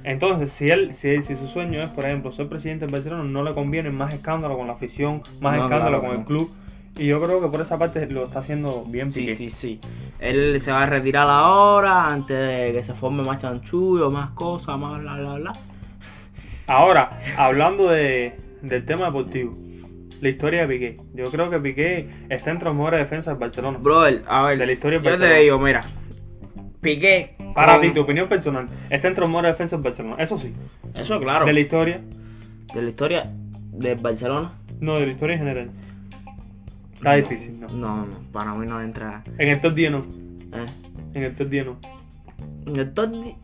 Entonces, 0.02 0.50
si 0.50 0.70
él, 0.70 0.92
si, 0.92 1.10
él- 1.10 1.22
si 1.22 1.36
su 1.36 1.46
sueño 1.46 1.78
es, 1.80 1.86
por 1.86 2.04
ejemplo, 2.04 2.32
ser 2.32 2.48
presidente 2.48 2.84
del 2.86 2.92
Barcelona, 2.92 3.22
no 3.22 3.44
le 3.44 3.52
conviene 3.54 3.90
más 3.90 4.12
escándalo 4.12 4.56
con 4.56 4.66
la 4.66 4.72
afición, 4.72 5.22
más 5.40 5.56
No, 5.56 5.64
escándalo 5.66 6.00
claro 6.00 6.02
con 6.12 6.18
el 6.20 6.24
club. 6.26 6.50
Y 6.98 7.06
yo 7.06 7.20
creo 7.22 7.40
que 7.42 7.48
por 7.48 7.60
esa 7.60 7.78
parte 7.78 8.06
lo 8.06 8.24
está 8.24 8.38
haciendo 8.38 8.84
bien 8.86 9.12
Sí, 9.12 9.20
Piqué. 9.20 9.34
sí, 9.34 9.50
sí. 9.50 9.80
Él 10.18 10.58
se 10.60 10.72
va 10.72 10.84
a 10.84 10.86
retirar 10.86 11.28
ahora 11.28 12.06
antes 12.06 12.36
de 12.38 12.72
que 12.72 12.82
se 12.82 12.94
forme 12.94 13.22
más 13.22 13.38
chanchullo, 13.38 14.10
más 14.10 14.30
cosas, 14.30 14.78
más 14.78 15.00
bla, 15.00 15.16
bla, 15.18 15.34
bla. 15.34 15.52
Ahora, 16.66 17.18
hablando 17.36 17.88
de, 17.88 18.34
del 18.62 18.84
tema 18.84 19.06
deportivo, 19.06 19.54
la 20.20 20.28
historia 20.30 20.66
de 20.66 20.68
Piqué. 20.74 20.96
Yo 21.14 21.30
creo 21.30 21.50
que 21.50 21.58
Piqué 21.60 22.08
está 22.30 22.50
entre 22.50 22.68
los 22.68 22.76
mejores 22.76 23.00
defensas 23.00 23.34
del 23.34 23.40
Barcelona. 23.40 23.78
Brother, 23.78 24.24
a 24.26 24.44
ver, 24.44 24.58
De 24.58 24.66
la 24.66 24.72
historia 24.72 24.98
yo 25.00 25.18
te 25.18 25.34
digo, 25.40 25.58
mira, 25.58 25.84
Piqué. 26.80 27.36
Para 27.54 27.74
con- 27.74 27.82
ti, 27.82 27.90
tu 27.90 28.00
opinión 28.00 28.28
personal, 28.28 28.68
está 28.90 29.08
entre 29.08 29.20
los 29.22 29.30
mejores 29.30 29.52
defensas 29.52 29.78
del 29.78 29.84
Barcelona. 29.90 30.16
Eso 30.18 30.38
sí. 30.38 30.54
Eso 30.94 31.20
claro. 31.20 31.44
De 31.46 31.52
la 31.52 31.60
historia, 31.60 32.00
de 32.72 32.82
la 32.82 32.88
historia 32.88 33.30
del 33.72 33.98
Barcelona. 33.98 34.52
no, 34.80 34.94
de 34.98 35.06
la 35.06 35.12
historia 35.12 35.34
en 35.34 35.38
general. 35.40 35.70
Está 36.96 37.14
difícil, 37.14 37.60
¿no? 37.60 37.68
No, 37.68 38.06
no, 38.06 38.18
para 38.32 38.54
mí 38.54 38.66
no 38.66 38.80
entra. 38.80 39.22
En 39.38 39.60
top 39.60 39.74
10 39.74 39.90
no. 39.92 39.98
eh. 39.98 40.66
En 41.14 41.22
el 41.22 41.34
top 41.34 41.48
10 41.48 41.66
no. 41.66 41.76
En 42.66 42.76
el 42.78 42.92
top 42.94 43.10
10. 43.10 43.36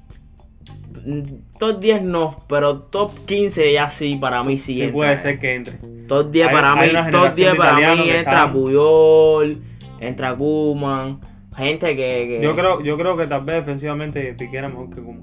mm, 1.07 1.59
Top 1.59 1.79
10 1.81 2.03
no, 2.03 2.39
pero 2.49 2.79
top 2.81 3.25
15 3.27 3.73
ya 3.73 3.89
sí, 3.89 4.17
para 4.17 4.43
mí 4.43 4.59
sí, 4.59 4.75
Sí 4.75 4.81
entra. 4.83 4.95
puede 4.95 5.19
ser 5.19 5.39
que 5.39 5.55
entre. 5.55 5.79
Top 6.09 6.31
10 6.31 6.49
Hay- 6.49 6.55
para 6.55 6.73
hay 6.75 6.89
mí, 6.91 6.95
top 7.11 7.35
10 7.35 7.51
generación 7.51 7.53
de 7.53 7.59
para 7.59 7.77
mí 7.97 8.11
entra 8.11 8.17
están- 8.37 8.53
Puyol, 8.53 9.63
entra 10.01 10.35
Kuman, 10.37 11.21
gente 11.57 11.95
que, 11.97 12.09
que 12.29 12.41
Yo 12.43 12.57
creo, 12.57 12.81
yo 12.83 12.97
creo 12.99 13.17
que 13.17 13.27
tal 13.27 13.45
vez 13.45 13.57
defensivamente 13.65 14.35
Piqué 14.35 14.57
era 14.59 14.69
mejor 14.69 14.91
que 14.91 15.01
Kuma. 15.01 15.21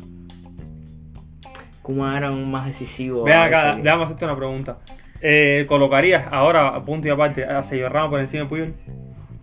Kuman 1.81 2.15
era 2.17 2.31
un 2.31 2.49
más 2.49 2.65
decisivo. 2.67 3.23
Ven 3.23 3.33
a 3.37 3.43
acá, 3.45 3.75
que- 3.75 3.81
déjame 3.81 4.03
hacerte 4.03 4.25
una 4.25 4.35
pregunta. 4.35 4.77
Eh, 5.21 5.65
¿Colocarías 5.67 6.31
ahora, 6.31 6.69
a 6.69 6.83
punto 6.85 7.07
y 7.07 7.11
aparte, 7.11 7.43
a 7.43 7.61
Sergio 7.63 7.89
Ramos 7.89 8.09
por 8.11 8.19
encima 8.19 8.43
de 8.43 8.49
Puyol? 8.49 8.73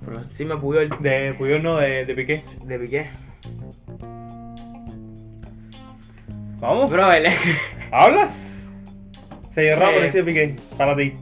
Pero 0.04 0.24
sí 0.30 0.44
me 0.44 0.56
Puyol 0.56 0.88
De 1.00 1.34
Puyol 1.36 1.62
no, 1.62 1.76
de, 1.76 2.04
de 2.06 2.14
Piqué. 2.14 2.44
de 2.64 2.78
Piqué. 2.78 3.06
Vamos, 6.58 6.90
Bro, 6.90 7.12
es 7.12 7.34
habla. 7.92 8.30
Sergio 9.50 9.76
Ramos 9.76 9.94
por 9.94 10.02
Eh. 10.02 10.06
encima 10.06 10.24
de 10.24 10.32
Piqué, 10.32 10.56
para 10.76 10.96
ti. 10.96 11.12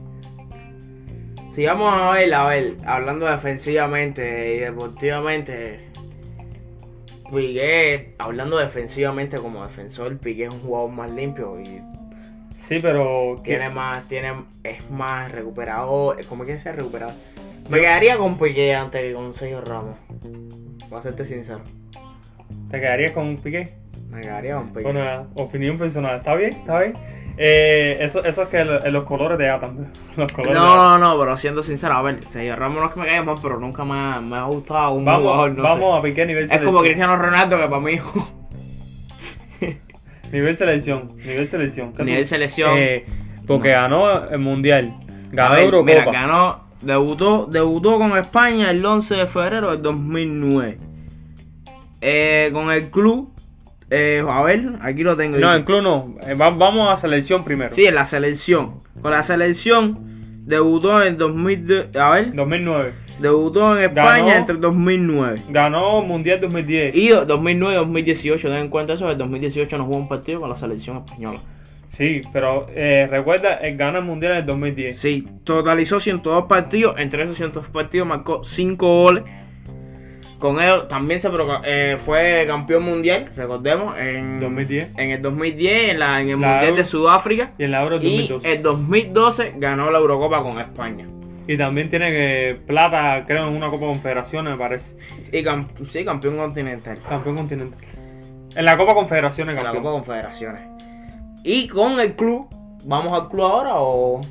Si 1.51 1.65
vamos 1.65 1.93
a 1.93 2.11
ver, 2.11 2.33
a 2.33 2.45
ver, 2.47 2.73
hablando 2.85 3.25
defensivamente 3.27 4.55
y 4.55 4.59
deportivamente, 4.59 5.79
Piqué, 7.33 8.13
hablando 8.17 8.57
defensivamente 8.57 9.37
como 9.37 9.63
defensor, 9.63 10.17
Piqué 10.17 10.45
es 10.45 10.53
un 10.53 10.59
jugador 10.61 10.91
más 10.91 11.11
limpio 11.11 11.59
y 11.59 11.81
Sí, 12.55 12.79
pero... 12.81 13.39
tiene 13.43 13.69
más, 13.69 14.07
tiene, 14.07 14.33
es 14.63 14.89
más 14.89 15.31
recuperador, 15.31 16.23
como 16.25 16.45
que 16.45 16.59
ser 16.59 16.75
recuperador. 16.77 17.13
Me 17.69 17.79
quedaría 17.79 18.17
con 18.17 18.37
Piqué 18.37 18.73
antes 18.75 19.01
que 19.01 19.13
con 19.13 19.33
Sergio 19.33 19.61
Ramos. 19.61 19.97
Voy 20.89 20.99
a 20.99 21.01
serte 21.03 21.25
sincero. 21.25 21.61
¿Te 22.69 22.79
quedarías 22.79 23.11
con 23.11 23.37
Piqué? 23.37 23.75
Me 24.09 24.21
quedaría 24.21 24.55
con 24.55 24.69
Piqué. 24.69 24.83
Bueno, 24.83 25.27
opinión 25.35 25.77
personal. 25.77 26.17
¿Está 26.17 26.35
bien? 26.35 26.53
¿Está 26.53 26.79
bien? 26.79 26.93
Eh, 27.37 27.97
eso, 27.99 28.23
eso 28.23 28.43
es 28.43 28.47
que 28.49 28.63
lo- 28.63 28.79
los 28.91 29.03
colores 29.03 29.37
te 29.37 29.49
atan. 29.49 29.91
Los 30.15 30.31
colores 30.31 30.55
no, 30.57 30.75
no, 30.75 30.97
no, 30.97 31.19
pero 31.19 31.35
siendo 31.35 31.61
sincero, 31.61 31.93
a 31.95 32.01
ver, 32.01 32.23
Sergio 32.23 32.55
Ramos 32.55 32.79
no 32.79 32.87
es 32.87 32.93
que 32.93 32.99
me 33.01 33.05
caiga 33.07 33.23
mal, 33.23 33.35
pero 33.41 33.59
nunca 33.59 33.83
me 33.83 33.93
ha, 33.99 34.21
me 34.21 34.37
ha 34.37 34.43
gustado 34.45 34.93
un 34.93 35.03
Vamos, 35.03 35.23
jugador, 35.23 35.51
no 35.57 35.63
vamos 35.63 35.99
a 35.99 36.01
Piqué 36.01 36.21
a 36.21 36.25
nivel. 36.25 36.43
Es 36.43 36.49
selección. 36.49 36.73
como 36.73 36.83
Cristiano 36.85 37.17
Ronaldo, 37.17 37.57
que 37.57 37.67
para 37.67 37.81
mí 37.81 37.97
Nivel 40.35 40.55
selección. 40.55 41.07
Nivel 41.25 41.47
selección. 41.47 41.91
¿Qué 41.91 41.97
tú- 41.99 42.03
Nivel 42.03 42.25
selección. 42.25 42.71
Eh, 42.77 43.05
porque 43.47 43.69
ganó 43.69 44.27
el 44.29 44.39
mundial. 44.39 44.93
Ganó 45.31 45.55
ver, 45.55 45.63
Eurocopa. 45.65 45.91
mira, 45.99 46.11
ganó, 46.11 46.63
debutó, 46.81 47.45
debutó 47.45 47.97
con 47.97 48.17
España 48.17 48.69
el 48.71 48.85
11 48.85 49.15
de 49.15 49.27
febrero 49.27 49.71
del 49.71 49.81
2009. 49.81 50.77
Eh, 52.01 52.49
con 52.53 52.69
el 52.71 52.89
club, 52.91 53.31
eh, 53.89 54.23
a 54.27 54.41
ver, 54.43 54.73
aquí 54.81 55.03
lo 55.03 55.15
tengo. 55.15 55.37
no, 55.37 55.47
dice- 55.47 55.57
en 55.57 55.63
club 55.63 55.81
no. 55.81 56.15
Eh, 56.27 56.33
va- 56.35 56.49
vamos 56.51 56.91
a 56.91 56.97
selección 56.97 57.43
primero. 57.43 57.71
Sí, 57.71 57.85
en 57.85 57.95
la 57.95 58.05
selección. 58.05 58.81
Con 59.01 59.11
la 59.11 59.23
selección 59.23 59.97
debutó 60.45 61.01
en 61.03 61.17
2000, 61.17 61.89
a 61.99 62.09
ver, 62.11 62.33
2009. 62.33 62.91
Debutó 63.19 63.77
en 63.77 63.83
España 63.83 64.25
Ganó- 64.33 64.35
entre 64.35 64.55
2009. 64.57 65.41
Ganó 65.49 66.01
Mundial 66.01 66.39
2010. 66.41 66.95
Y 66.95 67.09
2009-2018, 67.09 68.41
ten 68.49 68.53
en 68.53 68.69
cuenta 68.69 68.93
eso, 68.93 69.09
en 69.11 69.17
2018 69.17 69.77
no 69.77 69.85
jugó 69.85 69.97
un 69.97 70.07
partido 70.07 70.39
con 70.41 70.49
la 70.49 70.55
selección 70.55 70.97
española. 70.97 71.39
Sí, 71.89 72.21
pero 72.33 72.67
eh, 72.75 73.07
recuerda, 73.09 73.55
él 73.55 73.77
ganó 73.77 73.99
el 73.99 74.03
Mundial 74.05 74.33
en 74.33 74.37
el 74.39 74.45
2010. 74.45 74.97
Sí, 74.99 75.25
totalizó 75.43 75.99
102 75.99 76.45
partidos, 76.45 76.95
entre 76.99 77.23
esos 77.23 77.37
102 77.37 77.69
partidos 77.69 78.07
marcó 78.07 78.43
5 78.43 78.85
goles. 79.03 79.23
Con 80.39 80.59
ello 80.61 80.83
también 80.83 81.19
se 81.19 81.29
eh, 81.63 81.95
fue 81.97 82.43
campeón 82.47 82.83
mundial, 82.83 83.31
recordemos, 83.37 83.97
en 83.97 84.39
2010. 84.41 84.89
en 84.97 85.09
el 85.11 85.21
2010, 85.21 85.91
en, 85.91 85.99
la- 85.99 86.21
en 86.21 86.29
el 86.29 86.41
La 86.41 86.47
Mundial 86.47 86.65
Euro- 86.65 86.75
de 86.77 86.85
Sudáfrica. 86.85 87.51
Y 87.57 87.63
en 87.63 87.71
la 87.71 87.81
Euro 87.83 87.95
Y 87.95 87.99
2012. 88.27 88.53
en 88.53 88.61
2012 88.63 89.53
ganó 89.55 89.89
la 89.89 89.97
Eurocopa 89.99 90.43
con 90.43 90.59
España. 90.59 91.07
Y 91.47 91.57
también 91.57 91.89
tiene 91.89 92.09
que 92.11 92.59
plata, 92.65 93.23
creo, 93.27 93.47
en 93.47 93.55
una 93.55 93.69
Copa 93.69 93.85
Confederaciones, 93.85 94.53
me 94.53 94.57
parece. 94.57 94.95
Y 95.31 95.43
cam- 95.43 95.67
sí, 95.89 96.03
campeón 96.03 96.37
continental. 96.37 96.97
Campeón 97.07 97.35
continental. 97.37 97.79
En 98.55 98.65
la 98.65 98.77
Copa 98.77 98.93
Confederaciones, 98.95 99.51
En 99.53 99.57
la 99.57 99.63
campeón. 99.63 99.83
Copa 99.83 99.95
Confederaciones. 99.97 100.61
Y 101.43 101.67
con 101.67 101.99
el 101.99 102.15
club, 102.15 102.47
¿vamos 102.85 103.13
al 103.13 103.29
club 103.29 103.43
ahora 103.45 103.73
o 103.75 104.21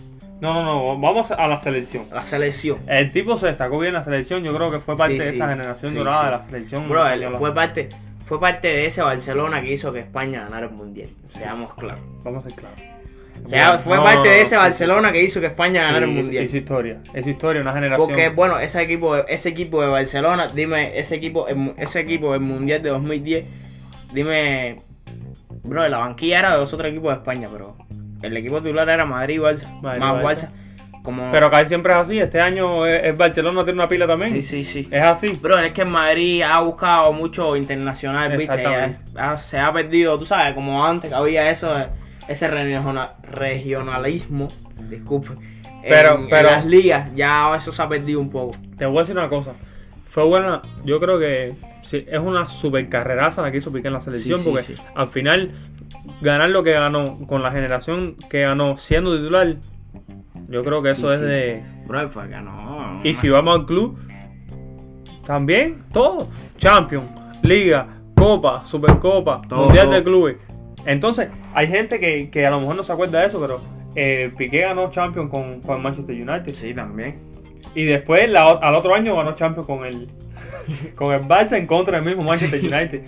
No, 0.41 0.53
no, 0.55 0.65
no, 0.65 0.99
vamos 0.99 1.31
a 1.31 1.47
la 1.47 1.59
selección. 1.61 2.07
la 2.13 2.21
selección? 2.23 2.79
El 2.89 3.13
tipo 3.13 3.39
se 3.39 3.47
destacó 3.47 3.79
bien 3.79 3.91
en 3.91 3.95
la 4.01 4.03
selección, 4.03 4.43
yo 4.43 4.53
creo 4.55 4.71
que 4.73 4.81
fue 4.81 4.97
parte 4.97 5.13
Sí, 5.15 5.19
de 5.21 5.29
sí, 5.31 5.35
esa 5.37 5.49
generación 5.49 5.93
sí, 5.93 5.99
dorada 5.99 6.25
de 6.25 6.31
la 6.33 6.41
selección. 6.43 6.89
Bro, 6.89 7.07
él 7.07 7.29
fue 7.39 7.55
parte, 7.55 7.89
fue 8.27 8.41
parte 8.41 8.67
de 8.69 8.87
ese 8.87 9.03
Barcelona 9.03 9.61
que 9.63 9.71
hizo 9.73 9.93
que 9.93 10.01
España 10.01 10.41
ganara 10.43 10.67
el 10.67 10.73
mundial. 10.73 11.09
Seamos 11.33 11.73
claros. 11.75 12.01
Vamos 12.25 12.45
a 12.45 12.49
ser 12.49 12.59
claros. 12.59 12.81
O 13.45 13.49
sea, 13.49 13.67
Bueno, 13.73 13.83
fue 13.83 13.97
no, 13.97 14.05
parte 14.05 14.29
de 14.31 14.41
ese 14.41 14.57
Barcelona 14.57 15.13
que 15.13 15.23
hizo 15.23 15.39
que 15.41 15.47
España 15.49 15.83
ganara 15.83 16.07
el 16.07 16.13
mundial. 16.13 16.49
Su 16.49 16.57
historia, 16.57 16.99
es 17.13 17.25
su 17.25 17.31
historia, 17.31 17.61
una 17.61 17.75
generación. 17.75 18.09
Porque 18.09 18.31
bueno, 18.31 18.59
ese 18.59 18.81
equipo, 18.81 19.17
ese 19.17 19.51
equipo 19.51 19.83
de 19.83 19.89
Barcelona, 19.89 20.49
dime, 20.49 20.99
ese 20.99 21.17
equipo, 21.17 21.47
ese 21.77 22.01
equipo 22.01 22.33
del 22.33 22.41
mundial 22.41 22.83
de 22.83 22.89
2010, 22.89 23.45
dime, 24.15 24.77
bro, 25.63 25.87
la 25.89 25.99
banquilla 25.99 26.39
era 26.39 26.53
de 26.55 26.59
los 26.59 26.73
otros 26.73 26.91
equipos 26.91 27.11
de 27.11 27.17
España, 27.17 27.49
pero 27.53 27.77
el 28.23 28.37
equipo 28.37 28.63
titular 28.63 28.89
era 28.89 29.05
Madrid 29.05 29.35
y 29.35 29.39
Barça. 29.39 29.81
Madrid, 29.83 30.01
más 30.01 30.23
Barça. 30.23 30.49
Barça. 30.49 30.49
Como... 31.03 31.31
Pero 31.31 31.51
casi 31.51 31.67
siempre 31.67 31.93
es 31.93 31.99
así. 31.99 32.19
Este 32.19 32.41
año 32.41 32.87
el 32.87 33.05
el 33.05 33.13
Barcelona 33.13 33.63
tiene 33.63 33.79
una 33.79 33.89
pila 33.89 34.07
también. 34.07 34.33
Sí, 34.41 34.41
sí, 34.41 34.65
sí. 34.65 34.89
Es 34.91 35.03
así. 35.03 35.39
Bro, 35.39 35.59
es 35.59 35.73
que 35.73 35.83
en 35.83 35.91
Madrid 35.91 36.41
ha 36.41 36.61
buscado 36.61 37.13
mucho 37.13 37.57
internacional, 37.57 38.31
¿viste? 38.31 38.45
Exactamente. 38.45 38.99
Ya- 39.15 39.33
ya 39.33 39.37
se 39.37 39.59
ha 39.59 39.71
perdido, 39.71 40.19
tú 40.19 40.25
sabes, 40.25 40.55
como 40.55 40.83
antes 40.83 41.11
que 41.11 41.15
había 41.15 41.51
eso, 41.51 41.77
ese 42.29 42.49
regiona- 42.49 43.15
regionalismo, 43.23 44.49
disculpe, 44.91 45.29
Pero- 45.89 46.15
en, 46.17 46.21
en 46.25 46.31
pero- 46.31 46.51
las 46.51 46.65
ligas, 46.67 47.15
ya 47.15 47.55
eso 47.57 47.73
se 47.73 47.83
ha 47.83 47.89
perdido 47.89 48.21
un 48.21 48.31
poco. 48.31 48.53
Te 48.77 48.87
voy 48.87 48.99
a 48.99 49.01
decir 49.01 49.17
una 49.17 49.29
cosa. 49.29 49.53
Fue 50.09 50.25
buena. 50.25 50.63
Yo 50.85 51.01
creo 51.01 51.19
que 51.19 51.51
sí, 51.83 52.05
es 52.09 52.21
una 52.21 52.47
super 52.49 52.89
carreraza 52.89 53.43
la 53.43 53.51
que 53.51 53.59
hizo 53.59 53.73
Piqué 53.73 53.89
en 53.89 53.95
la 53.95 54.01
selección. 54.01 54.39
Sí, 54.39 54.45
sí, 54.45 54.51
porque 54.51 54.63
sí. 54.65 54.75
al 54.95 55.09
final, 55.09 55.51
ganar 56.21 56.51
lo 56.51 56.63
que 56.63 56.73
ganó 56.73 57.19
con 57.27 57.43
la 57.43 57.51
generación 57.51 58.17
que 58.31 58.43
ganó 58.43 58.77
siendo 58.79 59.17
titular, 59.17 59.57
yo 60.49 60.63
creo 60.63 60.83
que 60.83 60.91
eso 60.91 61.09
Sí, 61.09 61.15
es 61.15 61.21
sí. 61.21 61.27
de. 61.27 61.63
Bro, 61.87 62.09
fue 62.09 62.29
que 62.29 62.37
no. 62.37 63.01
Y 63.03 63.15
si 63.15 63.29
vamos 63.29 63.59
al 63.59 63.67
club, 63.67 63.99
también 65.27 65.83
todo. 65.93 66.29
Champions, 66.59 67.09
Liga, 67.43 67.87
Copa, 68.17 68.65
Supercopa, 68.65 69.43
Todo, 69.49 69.65
Mundial 69.65 69.87
todo. 69.87 69.95
de 69.97 70.05
Clubes. 70.05 70.37
Entonces, 70.87 71.29
hay 71.55 71.67
gente 71.67 71.99
que, 71.99 72.31
que 72.31 72.47
a 72.47 72.51
lo 72.51 72.61
mejor 72.61 72.77
no 72.77 72.83
se 72.83 72.93
acuerda 72.93 73.21
de 73.21 73.27
eso, 73.27 73.41
pero 73.41 73.61
eh, 73.95 74.33
Piqué 74.37 74.61
ganó 74.61 74.91
Champions 74.91 75.31
con, 75.31 75.61
con 75.61 75.83
Manchester 75.83 76.15
United. 76.15 76.55
Sí, 76.55 76.75
también. 76.75 77.19
Y 77.75 77.85
después, 77.85 78.29
la 78.29 78.43
al 78.43 78.75
otro 78.75 78.95
año, 78.95 79.17
ganó 79.17 79.35
Champions 79.35 79.67
con 79.67 79.85
el, 79.85 80.09
con 80.95 81.13
el 81.13 81.23
Barça 81.23 81.57
en 81.57 81.67
contra 81.67 81.97
del 81.97 82.05
mismo 82.05 82.23
Manchester 82.23 82.61
United. 82.61 83.03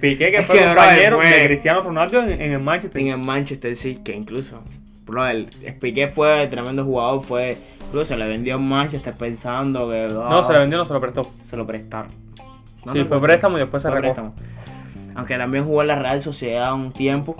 Piqué, 0.00 0.30
que 0.30 0.38
Es 0.38 0.46
fue 0.46 0.58
que, 0.58 0.64
compañero 0.64 1.20
de 1.20 1.44
Cristiano 1.44 1.82
Ronaldo 1.82 2.22
en, 2.22 2.40
en 2.40 2.52
el 2.52 2.60
Manchester. 2.60 3.00
En 3.00 3.08
el 3.08 3.18
Manchester, 3.18 3.74
sí, 3.76 4.00
que 4.02 4.12
incluso. 4.12 4.62
Bro, 5.04 5.26
el 5.26 5.46
Piqué 5.80 6.08
fue 6.08 6.46
tremendo 6.46 6.84
jugador, 6.84 7.22
fue. 7.22 7.58
Incluso 7.86 8.06
se 8.06 8.16
le 8.16 8.26
vendió 8.26 8.56
en 8.56 8.68
Manchester 8.68 9.14
pensando 9.14 9.90
que. 9.90 10.08
No, 10.08 10.42
se 10.44 10.52
le 10.52 10.60
vendió, 10.60 10.78
no 10.78 10.84
se 10.84 10.92
lo 10.92 11.00
prestó. 11.00 11.30
Se 11.40 11.56
lo 11.56 11.66
prestaron. 11.66 12.10
No, 12.84 12.92
sí, 12.92 13.04
fue 13.04 13.20
préstamo 13.20 13.58
y 13.58 13.60
después 13.60 13.82
se 13.82 13.90
préstamo. 13.90 14.34
Aunque 15.20 15.36
también 15.36 15.64
jugó 15.64 15.82
en 15.82 15.88
la 15.88 15.96
Real 15.96 16.22
Sociedad 16.22 16.72
un 16.72 16.92
tiempo. 16.92 17.36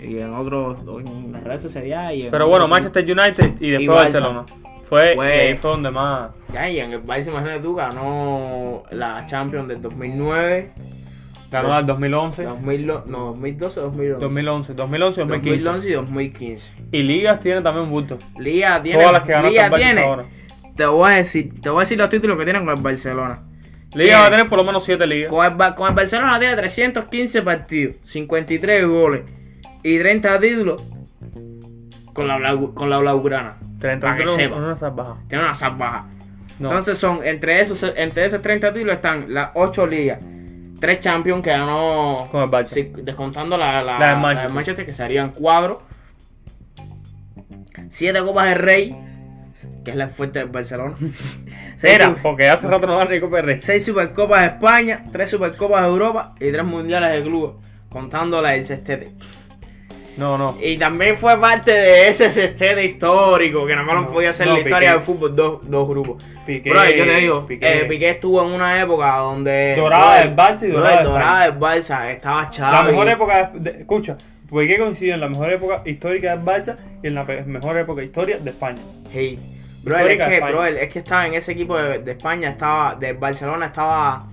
Y 0.00 0.18
en 0.18 0.32
otros. 0.34 0.78
En 1.04 1.32
la 1.32 1.40
Real 1.40 1.58
Sociedad 1.58 2.12
y 2.12 2.22
en 2.22 2.30
Pero 2.30 2.46
bueno, 2.46 2.66
otro- 2.66 2.68
Manchester 2.68 3.02
United 3.04 3.54
y 3.60 3.70
después 3.70 3.82
Y. 3.82 3.86
Barcelona. 4.12 4.44
Fue, 4.88 5.14
Fue- 5.16 5.36
y 5.36 5.40
ahí 5.48 5.56
fue 5.56 5.70
donde 5.72 5.90
más. 5.90 6.30
Ya, 6.52 6.70
y 6.70 6.78
en 6.78 6.92
el 6.92 7.02
Barça, 7.04 7.28
imagínate 7.28 7.58
tú, 7.60 7.74
ganó 7.74 8.84
la 8.92 9.26
Champions 9.26 9.66
del 9.66 9.80
2009. 9.82 10.70
Ganó 11.50 11.74
al 11.74 11.84
2011, 11.86 12.44
2000, 12.44 12.86
no, 12.86 13.24
2012 13.26 13.80
o 13.80 13.82
2011. 13.84 14.20
2011, 14.24 14.74
2011 14.74 15.20
y 15.20 15.24
2015. 15.24 15.64
2011 15.64 15.88
y 15.88 15.92
2015. 15.94 16.74
Y 16.92 17.02
ligas 17.02 17.40
tiene 17.40 17.60
también 17.62 17.86
un 17.86 17.90
bulto. 17.90 18.16
Liga 18.38 18.80
tiene. 18.82 18.98
Todas 19.00 19.12
las 19.12 19.22
que 19.22 19.32
ganó 19.32 19.48
Liga 19.50 19.70
tiene. 19.72 20.02
ahora. 20.02 20.24
Te 20.76 20.86
voy 20.86 21.10
a 21.10 21.16
decir, 21.16 21.60
te 21.60 21.68
voy 21.68 21.78
a 21.78 21.80
decir 21.80 21.98
los 21.98 22.08
títulos 22.08 22.38
que 22.38 22.44
tienen 22.44 22.64
con 22.64 22.76
el 22.76 22.80
Barcelona. 22.82 23.40
Liga 23.94 24.20
va 24.20 24.26
a 24.26 24.30
tener 24.30 24.48
por 24.48 24.58
lo 24.58 24.64
menos 24.64 24.84
7 24.84 25.06
ligas. 25.06 25.30
Con 25.30 25.44
el, 25.44 25.74
con 25.74 25.88
el 25.88 25.94
Barcelona 25.94 26.38
tiene 26.38 26.56
315 26.56 27.42
partidos, 27.42 27.96
53 28.04 28.86
goles 28.86 29.22
y 29.82 29.98
30 29.98 30.40
títulos 30.40 30.82
con 32.12 32.26
la, 32.28 32.38
blau- 32.38 32.72
con 32.74 32.88
la 32.90 32.98
Blaugrana. 32.98 33.56
Para 33.80 33.94
que 33.94 34.00
33 34.24 34.30
sepa. 34.32 34.56
en 34.56 34.62
una 34.62 34.76
salvaja. 34.76 35.16
Tiene 35.28 35.44
una 35.44 35.54
salvaja. 35.54 36.06
No. 36.58 36.68
Entonces 36.68 36.96
son, 36.98 37.24
entre 37.24 37.60
esos, 37.60 37.82
entre 37.96 38.24
esos 38.24 38.40
30 38.40 38.72
títulos 38.72 38.94
están 38.96 39.32
las 39.34 39.50
8 39.54 39.86
ligas. 39.86 40.22
3 40.80 41.00
Champions 41.00 41.42
que 41.42 41.50
ganó 41.50 42.28
Con 42.30 42.42
el 42.42 42.48
Barça. 42.48 42.66
sí, 42.66 42.92
descontando 43.02 43.56
la, 43.56 43.82
la, 43.82 43.98
La 43.98 44.06
la 44.08 44.14
Manchester. 44.16 44.48
de 44.48 44.54
Manchester, 44.54 44.86
que 44.86 44.92
serían 44.92 45.30
4. 45.32 45.82
7 47.88 48.20
Copas 48.20 48.48
del 48.48 48.58
Rey, 48.58 48.96
que 49.84 49.90
es 49.92 49.96
la 49.96 50.08
fuerte 50.08 50.38
del 50.40 50.48
Barcelona. 50.48 50.96
Seis 51.76 51.94
Era, 51.94 52.14
porque 52.22 52.48
hace 52.48 52.66
rato 52.68 52.86
no 52.86 52.96
va 52.96 53.04
Rico 53.04 53.30
Pérez. 53.30 53.64
6 53.64 53.84
Supercopas 53.84 54.40
de 54.42 54.46
España, 54.48 55.04
3 55.12 55.30
Supercopas 55.30 55.82
de 55.82 55.88
Europa 55.88 56.34
y 56.40 56.50
3 56.50 56.64
Mundiales 56.64 57.10
de 57.12 57.22
Club, 57.22 57.60
contando 57.88 58.40
la 58.40 58.50
del 58.50 58.64
sextete. 58.64 59.12
No, 60.16 60.36
no. 60.36 60.58
Y 60.60 60.76
también 60.76 61.16
fue 61.16 61.40
parte 61.40 61.72
de 61.72 62.08
ese 62.08 62.30
sextete 62.30 62.84
histórico, 62.84 63.64
que 63.66 63.74
nada 63.74 63.86
más 63.86 63.96
No, 64.02 64.06
podía 64.08 64.30
no, 64.44 64.52
la 64.52 64.58
historia 64.58 64.78
Piqué. 64.78 64.90
del 64.92 65.00
fútbol, 65.00 65.34
dos, 65.34 65.70
dos 65.70 65.88
grupos. 65.88 66.22
Piqué. 66.44 66.68
Bro, 66.68 66.84
yo 66.84 67.04
te 67.04 67.14
digo, 67.14 67.46
Piqué. 67.46 67.66
Piqué. 67.72 67.84
Piqué 67.86 68.10
estuvo 68.10 68.46
en 68.46 68.52
una 68.52 68.78
época 68.80 69.16
donde... 69.16 69.74
Dorada 69.74 70.18
del 70.18 70.36
Barça 70.36 70.64
y 70.64 70.70
dorada 70.70 71.44
del 71.44 71.58
Barça, 71.58 72.10
estaba 72.10 72.44
Xavi. 72.54 72.72
La 72.72 72.82
mejor 72.82 73.08
época, 73.08 73.50
de, 73.54 73.72
de- 73.72 73.86
escucha, 74.52 74.60
Piqué 74.60 74.78
coincide 74.78 75.12
en 75.14 75.20
la 75.20 75.28
mejor 75.28 75.52
época 75.52 75.82
histórica 75.84 76.36
del 76.36 76.44
Barça 76.44 76.76
y 77.02 77.06
en 77.08 77.14
la 77.14 77.24
mejor 77.46 77.76
época 77.78 78.02
histórica 78.02 78.38
de 78.38 78.50
España. 78.50 78.82
Sí. 79.12 79.38
Bro, 79.82 79.98
es 79.98 80.18
que, 80.18 80.40
bro, 80.40 80.64
es 80.64 80.88
que 80.90 80.98
estaba 81.00 81.26
en 81.26 81.34
ese 81.34 81.52
equipo 81.52 81.76
de, 81.76 81.98
de 81.98 82.12
España, 82.12 82.50
estaba, 82.50 82.94
de 82.94 83.14
Barcelona 83.14 83.66
estaba 83.66 84.28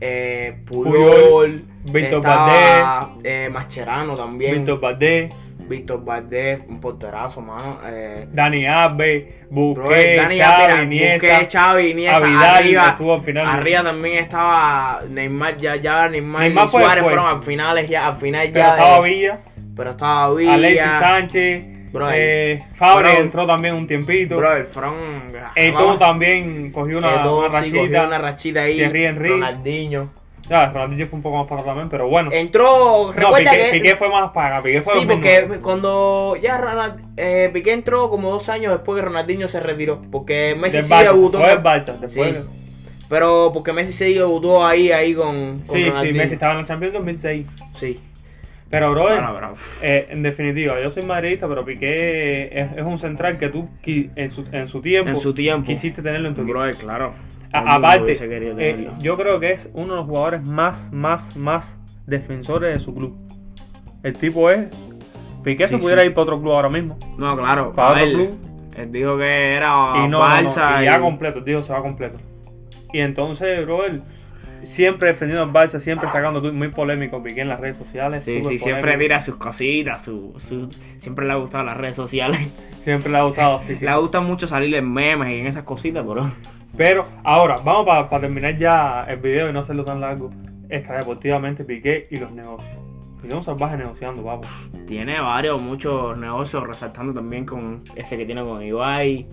eh, 0.00 0.58
Puyol, 0.66 0.92
Puyol, 0.92 1.62
Víctor 1.84 2.18
estaba, 2.18 3.14
eh, 3.22 3.48
Mascherano 3.50 4.14
también, 4.14 4.56
Víctor 4.56 4.80
Víctor 5.72 6.04
Valdés, 6.04 6.60
un 6.68 6.80
porterazo, 6.80 7.40
mano. 7.40 7.80
Eh, 7.86 8.26
Dani 8.30 8.64
bro, 8.64 9.32
Busquets, 9.50 10.16
Dani 10.16 10.38
Xavi, 10.38 10.62
Alves, 10.62 10.82
Iniesta, 10.84 11.26
Busquets, 11.28 11.52
Xavi, 11.54 11.90
Iniesta, 11.90 12.16
a 12.16 12.20
Vidal, 12.20 12.54
arriba, 12.56 12.86
estuvo 12.88 13.14
al 13.14 13.22
final. 13.22 13.46
arriba 13.46 13.82
también 13.82 14.18
estaba 14.18 15.00
Neymar, 15.08 15.56
ya, 15.56 15.76
ya 15.76 16.08
Neymar, 16.08 16.42
Neymar 16.42 16.64
y 16.64 16.68
Suárez 16.68 16.94
después. 16.94 17.14
fueron 17.14 17.26
al 17.36 17.42
finales 17.42 17.88
ya, 17.88 18.06
al 18.06 18.16
final 18.16 18.50
pero 18.52 18.64
ya, 18.64 18.70
estaba 18.72 19.00
de- 19.00 19.08
Villa, 19.08 19.38
pero 19.76 19.90
estaba 19.90 20.34
Villa, 20.34 20.52
Alexis 20.54 20.82
Sánchez, 21.00 21.66
Bro, 21.92 22.08
eh, 22.12 22.64
Fabre 22.74 23.10
bro, 23.12 23.20
entró 23.20 23.46
también 23.46 23.74
un 23.74 23.86
tiempito. 23.86 24.36
bro, 24.38 24.56
el 24.56 24.64
Fron, 24.64 24.94
Eto'o 25.54 25.98
también 25.98 26.70
cogió 26.72 26.98
una, 26.98 27.16
Eto'o 27.16 27.38
una 27.48 27.62
sí 27.62 27.70
cogió 27.70 27.82
rachita. 27.82 28.06
una 28.06 28.18
rachita 28.18 28.62
ahí, 28.62 28.74
Thierry 28.76 29.04
Henry. 29.04 29.28
Ronaldinho. 29.28 30.10
Ya, 30.48 30.70
Ronaldinho 30.70 31.06
fue 31.06 31.16
un 31.18 31.22
poco 31.22 31.38
más 31.38 31.46
para 31.46 31.62
también, 31.62 31.88
pero 31.88 32.08
bueno. 32.08 32.30
Entró, 32.32 33.06
no, 33.06 33.12
recuerda 33.12 33.50
Piqué, 33.52 33.64
que... 33.64 33.78
Piqué 33.78 33.96
fue 33.96 34.08
más 34.10 34.32
para 34.32 34.62
Piqué 34.62 34.82
fue 34.82 34.94
sí, 34.94 34.98
2009. 35.04 35.46
porque 35.46 35.62
cuando 35.62 36.36
ya 36.42 36.58
Ronald, 36.58 37.00
eh, 37.16 37.50
Piqué 37.52 37.72
entró 37.72 38.10
como 38.10 38.30
dos 38.30 38.48
años 38.48 38.72
después 38.72 38.96
que 39.00 39.06
Ronaldinho 39.06 39.48
se 39.48 39.60
retiró. 39.60 40.02
Porque 40.10 40.56
Messi 40.58 40.78
Del 40.78 40.86
sí 40.86 40.92
Barça, 40.92 41.04
debutó. 41.04 41.38
fue 41.38 41.62
Barça, 41.62 41.98
después. 41.98 42.34
Sí. 42.34 42.36
Pero 43.08 43.50
porque 43.52 43.72
Messi 43.72 43.92
sí 43.92 44.14
debutó 44.14 44.66
ahí, 44.66 44.90
ahí 44.90 45.14
con, 45.14 45.60
con 45.60 45.76
Sí, 45.76 45.84
sí. 46.02 46.12
Messi 46.12 46.34
estaba 46.34 46.54
en 46.54 46.60
el 46.60 46.66
Champions 46.66 46.94
2006. 46.94 47.46
Sí. 47.74 48.00
Pero, 48.68 48.92
brother, 48.92 49.22
eh, 49.82 50.06
en 50.08 50.22
definitiva, 50.22 50.80
yo 50.80 50.90
soy 50.90 51.02
madridista, 51.02 51.46
pero 51.46 51.62
Piqué 51.62 52.58
es, 52.58 52.72
es 52.72 52.82
un 52.82 52.98
central 52.98 53.36
que 53.36 53.50
tú 53.50 53.68
en 53.84 54.30
su, 54.30 54.44
en 54.50 54.66
su 54.66 54.80
tiempo 54.80 55.10
En 55.10 55.16
su 55.16 55.34
tiempo. 55.34 55.66
quisiste 55.66 56.00
tenerlo 56.00 56.28
en 56.28 56.34
tu 56.34 56.40
equipo. 56.40 56.58
Brother, 56.58 56.76
claro. 56.76 57.12
Aparte, 57.52 58.12
eh, 58.20 58.88
yo 59.00 59.16
creo 59.16 59.38
que 59.40 59.52
es 59.52 59.68
uno 59.74 59.92
de 59.92 59.96
los 59.98 60.06
jugadores 60.06 60.42
más, 60.46 60.90
más, 60.92 61.36
más 61.36 61.76
defensores 62.06 62.72
de 62.72 62.78
su 62.80 62.94
club. 62.94 63.16
El 64.02 64.14
tipo 64.14 64.50
es. 64.50 64.66
Piqué 65.44 65.66
Sí, 65.66 65.74
se 65.74 65.78
pudiera 65.78 66.02
sí. 66.02 66.08
ir 66.08 66.14
para 66.14 66.22
otro 66.22 66.40
club 66.40 66.52
ahora 66.52 66.68
mismo. 66.68 66.98
No, 67.18 67.36
claro. 67.36 67.72
para 67.72 67.90
otro 67.92 68.02
él, 68.04 68.12
club. 68.14 68.38
él 68.76 68.92
dijo 68.92 69.18
que 69.18 69.54
era 69.56 69.68
y 69.96 69.98
no, 70.00 70.08
no, 70.08 70.08
no, 70.08 70.20
Barça 70.24 70.82
y 70.82 70.86
ya 70.86 70.96
y- 70.98 71.00
completo, 71.00 71.40
dijo 71.40 71.60
se 71.62 71.72
va 71.72 71.82
completo. 71.82 72.18
Y 72.92 73.00
entonces, 73.00 73.64
brother, 73.64 74.02
siempre 74.62 75.08
defendiendo 75.08 75.42
al 75.44 75.52
Barça, 75.52 75.80
siempre 75.80 76.08
sacando 76.10 76.52
muy 76.52 76.68
polémico 76.68 77.20
Piqué 77.22 77.40
en 77.42 77.48
las 77.48 77.58
redes 77.60 77.76
sociales. 77.76 78.22
Sí, 78.24 78.42
sí, 78.42 78.58
siempre 78.58 78.96
tira 78.98 79.20
sus 79.20 79.36
cositas, 79.36 80.04
su, 80.04 80.34
su- 80.38 80.68
siempre 80.96 81.26
le 81.26 81.32
ha 81.32 81.36
gustado 81.36 81.64
las 81.64 81.76
redes 81.76 81.96
sociales. 81.96 82.48
Siempre 82.84 83.10
le 83.12 83.18
ha 83.18 83.22
gustado, 83.24 83.60
sí, 83.62 83.76
sí. 83.76 83.84
Le 83.84 83.94
gusta 83.96 84.20
mucho 84.20 84.46
salir 84.46 84.74
en 84.74 84.92
memes 84.92 85.32
y 85.32 85.38
en 85.38 85.46
esas 85.46 85.64
cositas, 85.64 86.04
pero... 86.06 86.30
Pero 86.76 87.06
ahora, 87.22 87.56
vamos 87.62 87.86
para 87.86 88.20
terminar 88.20 88.56
ya 88.56 89.04
el 89.08 89.18
video 89.18 89.50
y 89.50 89.52
no 89.52 89.60
hacerlo 89.60 89.84
tan 89.84 90.00
largo. 90.00 90.30
Extradeportivamente 90.68 91.64
Piqué 91.64 92.06
y 92.10 92.16
los 92.16 92.32
negocios. 92.32 92.78
Piqué 93.20 93.34
un 93.34 93.42
salvaje 93.42 93.76
negociando, 93.76 94.22
vamos. 94.22 94.46
Tiene 94.86 95.20
varios, 95.20 95.60
muchos 95.60 96.16
negocios, 96.18 96.66
resaltando 96.66 97.12
también 97.12 97.44
con 97.44 97.82
ese 97.94 98.16
que 98.16 98.24
tiene 98.24 98.42
con 98.42 98.62
Ibai, 98.62 99.26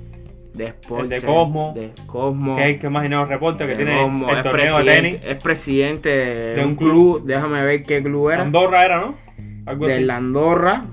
de 0.53 0.65
Sports, 0.65 1.03
El 1.03 1.09
de 1.09 1.21
Cosmo. 1.25 1.73
de 1.73 1.91
Cosmo, 2.05 2.55
Que 2.55 2.63
hay 2.63 2.77
que 2.79 2.89
más 2.89 3.03
dinero 3.03 3.25
reporte 3.25 3.65
que 3.65 3.75
tiene 3.75 4.01
Cosmo, 4.01 4.29
el 4.29 4.41
torneo 4.41 4.77
de 4.77 4.83
presidente, 4.83 5.09
tenis. 5.09 5.21
es 5.25 5.41
presidente 5.41 6.09
de, 6.09 6.65
un 6.65 6.75
club, 6.75 7.23
déjame 7.25 7.63
ver 7.63 7.83
qué 7.83 8.01
club 8.03 8.29
era, 8.29 8.43
Andorra 8.43 8.85
era, 8.85 9.01
¿no? 9.01 9.15
Algo 9.65 9.87
de 9.87 9.95
así. 9.95 10.03
la 10.03 10.17
Andorra, 10.17 10.83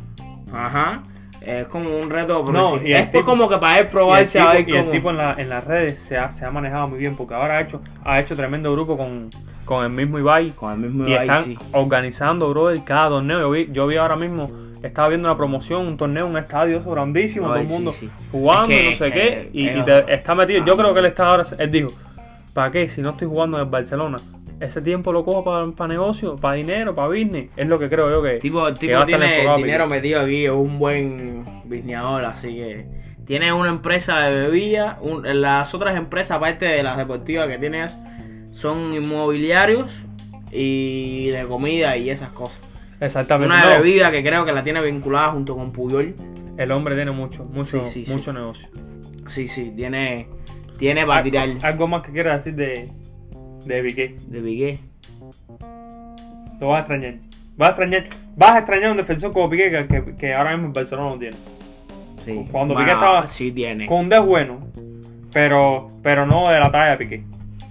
ajá, 0.52 1.02
es 1.46 1.66
como 1.68 1.96
un 1.96 2.10
reto, 2.10 2.44
No, 2.52 2.80
y 2.82 2.92
es 2.92 3.10
tipo- 3.10 3.24
como 3.24 3.48
que 3.48 3.58
para 3.58 3.78
él 3.78 3.86
Y 3.88 3.92
probarse 3.92 4.40
a 4.40 4.46
ver 4.52 4.56
tipo, 4.64 4.70
y 4.70 4.72
el 4.74 4.80
cómo- 4.80 4.90
tipo 4.92 5.10
en, 5.10 5.16
la- 5.16 5.34
en 5.38 5.48
las 5.48 5.64
redes 5.64 6.02
se 6.02 6.16
ha, 6.18 6.30
se 6.30 6.44
ha 6.44 6.50
manejado 6.50 6.88
muy 6.88 6.98
bien 6.98 7.14
porque 7.16 7.34
ahora 7.34 7.58
ha 7.58 7.60
hecho, 7.60 7.80
ha 8.04 8.18
hecho 8.20 8.34
tremendo 8.36 8.72
grupo 8.72 8.96
con, 8.96 9.30
con 9.64 9.84
el 9.84 9.90
mismo 9.90 10.18
Ibai. 10.18 10.50
con 10.50 10.72
el 10.72 10.78
mismo 10.80 11.06
Y 11.06 11.12
Ibai, 11.12 11.22
están 11.26 11.44
sí. 11.44 11.58
organizando, 11.72 12.48
brother, 12.50 12.82
cada 12.84 13.08
torneo. 13.10 13.40
Yo 13.40 13.50
vi, 13.50 13.68
yo 13.72 13.86
vi 13.86 13.96
ahora 13.96 14.16
mismo, 14.16 14.50
estaba 14.82 15.08
viendo 15.08 15.28
una 15.28 15.36
promoción, 15.36 15.86
un 15.86 15.96
torneo, 15.96 16.26
un 16.26 16.36
estadio 16.36 16.78
eso 16.78 16.90
grandísimo, 16.90 17.46
todo 17.48 17.56
el 17.56 17.66
mundo 17.68 17.90
sí, 17.92 18.06
sí. 18.06 18.12
jugando, 18.32 18.70
Es 18.72 18.78
que- 18.78 18.90
no 18.90 18.96
sé 18.96 19.06
es 19.08 19.12
qué. 19.12 19.50
Y, 19.52 19.68
es- 19.68 19.76
y 19.78 19.82
te- 19.82 20.14
está 20.14 20.34
metido. 20.34 20.64
Yo 20.64 20.76
creo 20.76 20.92
que 20.94 21.00
él 21.00 21.06
está 21.06 21.26
ahora, 21.28 21.46
él 21.58 21.70
dijo, 21.70 21.92
¿para 22.54 22.70
qué? 22.70 22.88
Si 22.88 23.00
no 23.02 23.10
estoy 23.10 23.28
jugando 23.28 23.56
en 23.58 23.64
el 23.64 23.70
Barcelona, 23.70 24.18
ese 24.60 24.80
tiempo 24.80 25.12
lo 25.12 25.24
cojo 25.24 25.44
para 25.74 25.88
negocio, 25.88 26.36
para 26.36 26.54
dinero, 26.54 26.94
para 26.94 27.08
business. 27.08 27.50
Es 27.56 27.66
lo 27.66 27.78
que 27.78 27.88
creo 27.88 28.10
yo 28.10 28.22
que. 28.22 28.38
Tipo, 28.38 28.66
el 28.68 28.78
tipo 28.78 29.04
tiene 29.04 29.46
dinero 29.56 29.86
metido 29.86 30.20
aquí, 30.20 30.44
es 30.46 30.50
un 30.52 30.78
buen 30.78 31.44
bisneador, 31.64 32.24
así 32.24 32.54
que 32.54 32.86
tiene 33.26 33.52
una 33.52 33.68
empresa 33.70 34.20
de 34.20 34.42
bebida. 34.48 34.98
un- 35.02 35.22
las 35.42 35.74
otras 35.74 35.96
empresas, 35.96 36.36
aparte 36.38 36.64
de 36.66 36.82
las 36.82 36.96
deportivas 36.96 37.48
que 37.48 37.58
tienes, 37.58 37.98
son 38.52 38.94
inmobiliarios 38.94 40.02
y 40.52 41.28
de 41.28 41.44
comida 41.46 41.96
y 41.96 42.08
esas 42.10 42.30
cosas. 42.30 42.58
Exactamente. 43.00 43.52
Una 43.54 43.64
No, 43.64 43.82
bebida 43.82 44.10
que 44.10 44.22
creo 44.22 44.44
que 44.44 44.52
la 44.52 44.62
tiene 44.62 44.80
vinculada 44.80 45.28
junto 45.32 45.54
con 45.56 45.70
Puyol. 45.72 46.14
El 46.56 46.72
hombre 46.72 46.94
tiene 46.94 47.10
mucho, 47.10 47.44
mucho, 47.44 47.84
Sí, 47.84 48.04
sí, 48.06 48.12
mucho 48.12 48.32
negocio. 48.32 48.68
Sí, 49.26 49.46
sí, 49.48 49.72
tiene, 49.76 50.28
tiene 50.78 51.04
para 51.04 51.22
tirar 51.22 51.48
Algo 51.62 51.88
más 51.88 52.00
que 52.02 52.12
quieras 52.12 52.42
decir 52.44 52.56
de, 52.56 52.90
de 53.66 53.82
Piqué. 53.82 54.16
de 54.26 54.40
Piqué. 54.40 54.78
Lo 56.60 56.68
vas 56.68 56.76
a 56.78 56.80
extrañar. 56.80 57.14
Vas 57.56 57.68
a 57.68 57.70
extrañar, 57.70 58.04
vas 58.36 58.50
a 58.52 58.58
extrañar 58.58 58.90
un 58.90 58.96
defensor 58.96 59.32
como 59.32 59.48
Piqué 59.50 59.70
que, 59.70 59.86
que, 59.86 60.16
que 60.16 60.34
ahora 60.34 60.52
mismo 60.52 60.68
el 60.68 60.72
Barcelona 60.72 61.10
no 61.10 61.18
tiene. 61.18 61.36
Sí. 62.18 62.46
Cuando 62.50 62.74
Bueno, 62.74 62.86
Piqué 62.88 62.94
estaba- 62.98 63.28
Sí 63.28 63.52
tiene. 63.52 63.84
Es 63.86 64.20
bueno, 64.26 64.58
pero, 65.32 65.88
pero 66.02 66.26
no 66.26 66.48
de 66.50 66.60
la 66.60 66.70
talla 66.70 66.90
de 66.92 66.96
Piqué. 66.96 67.24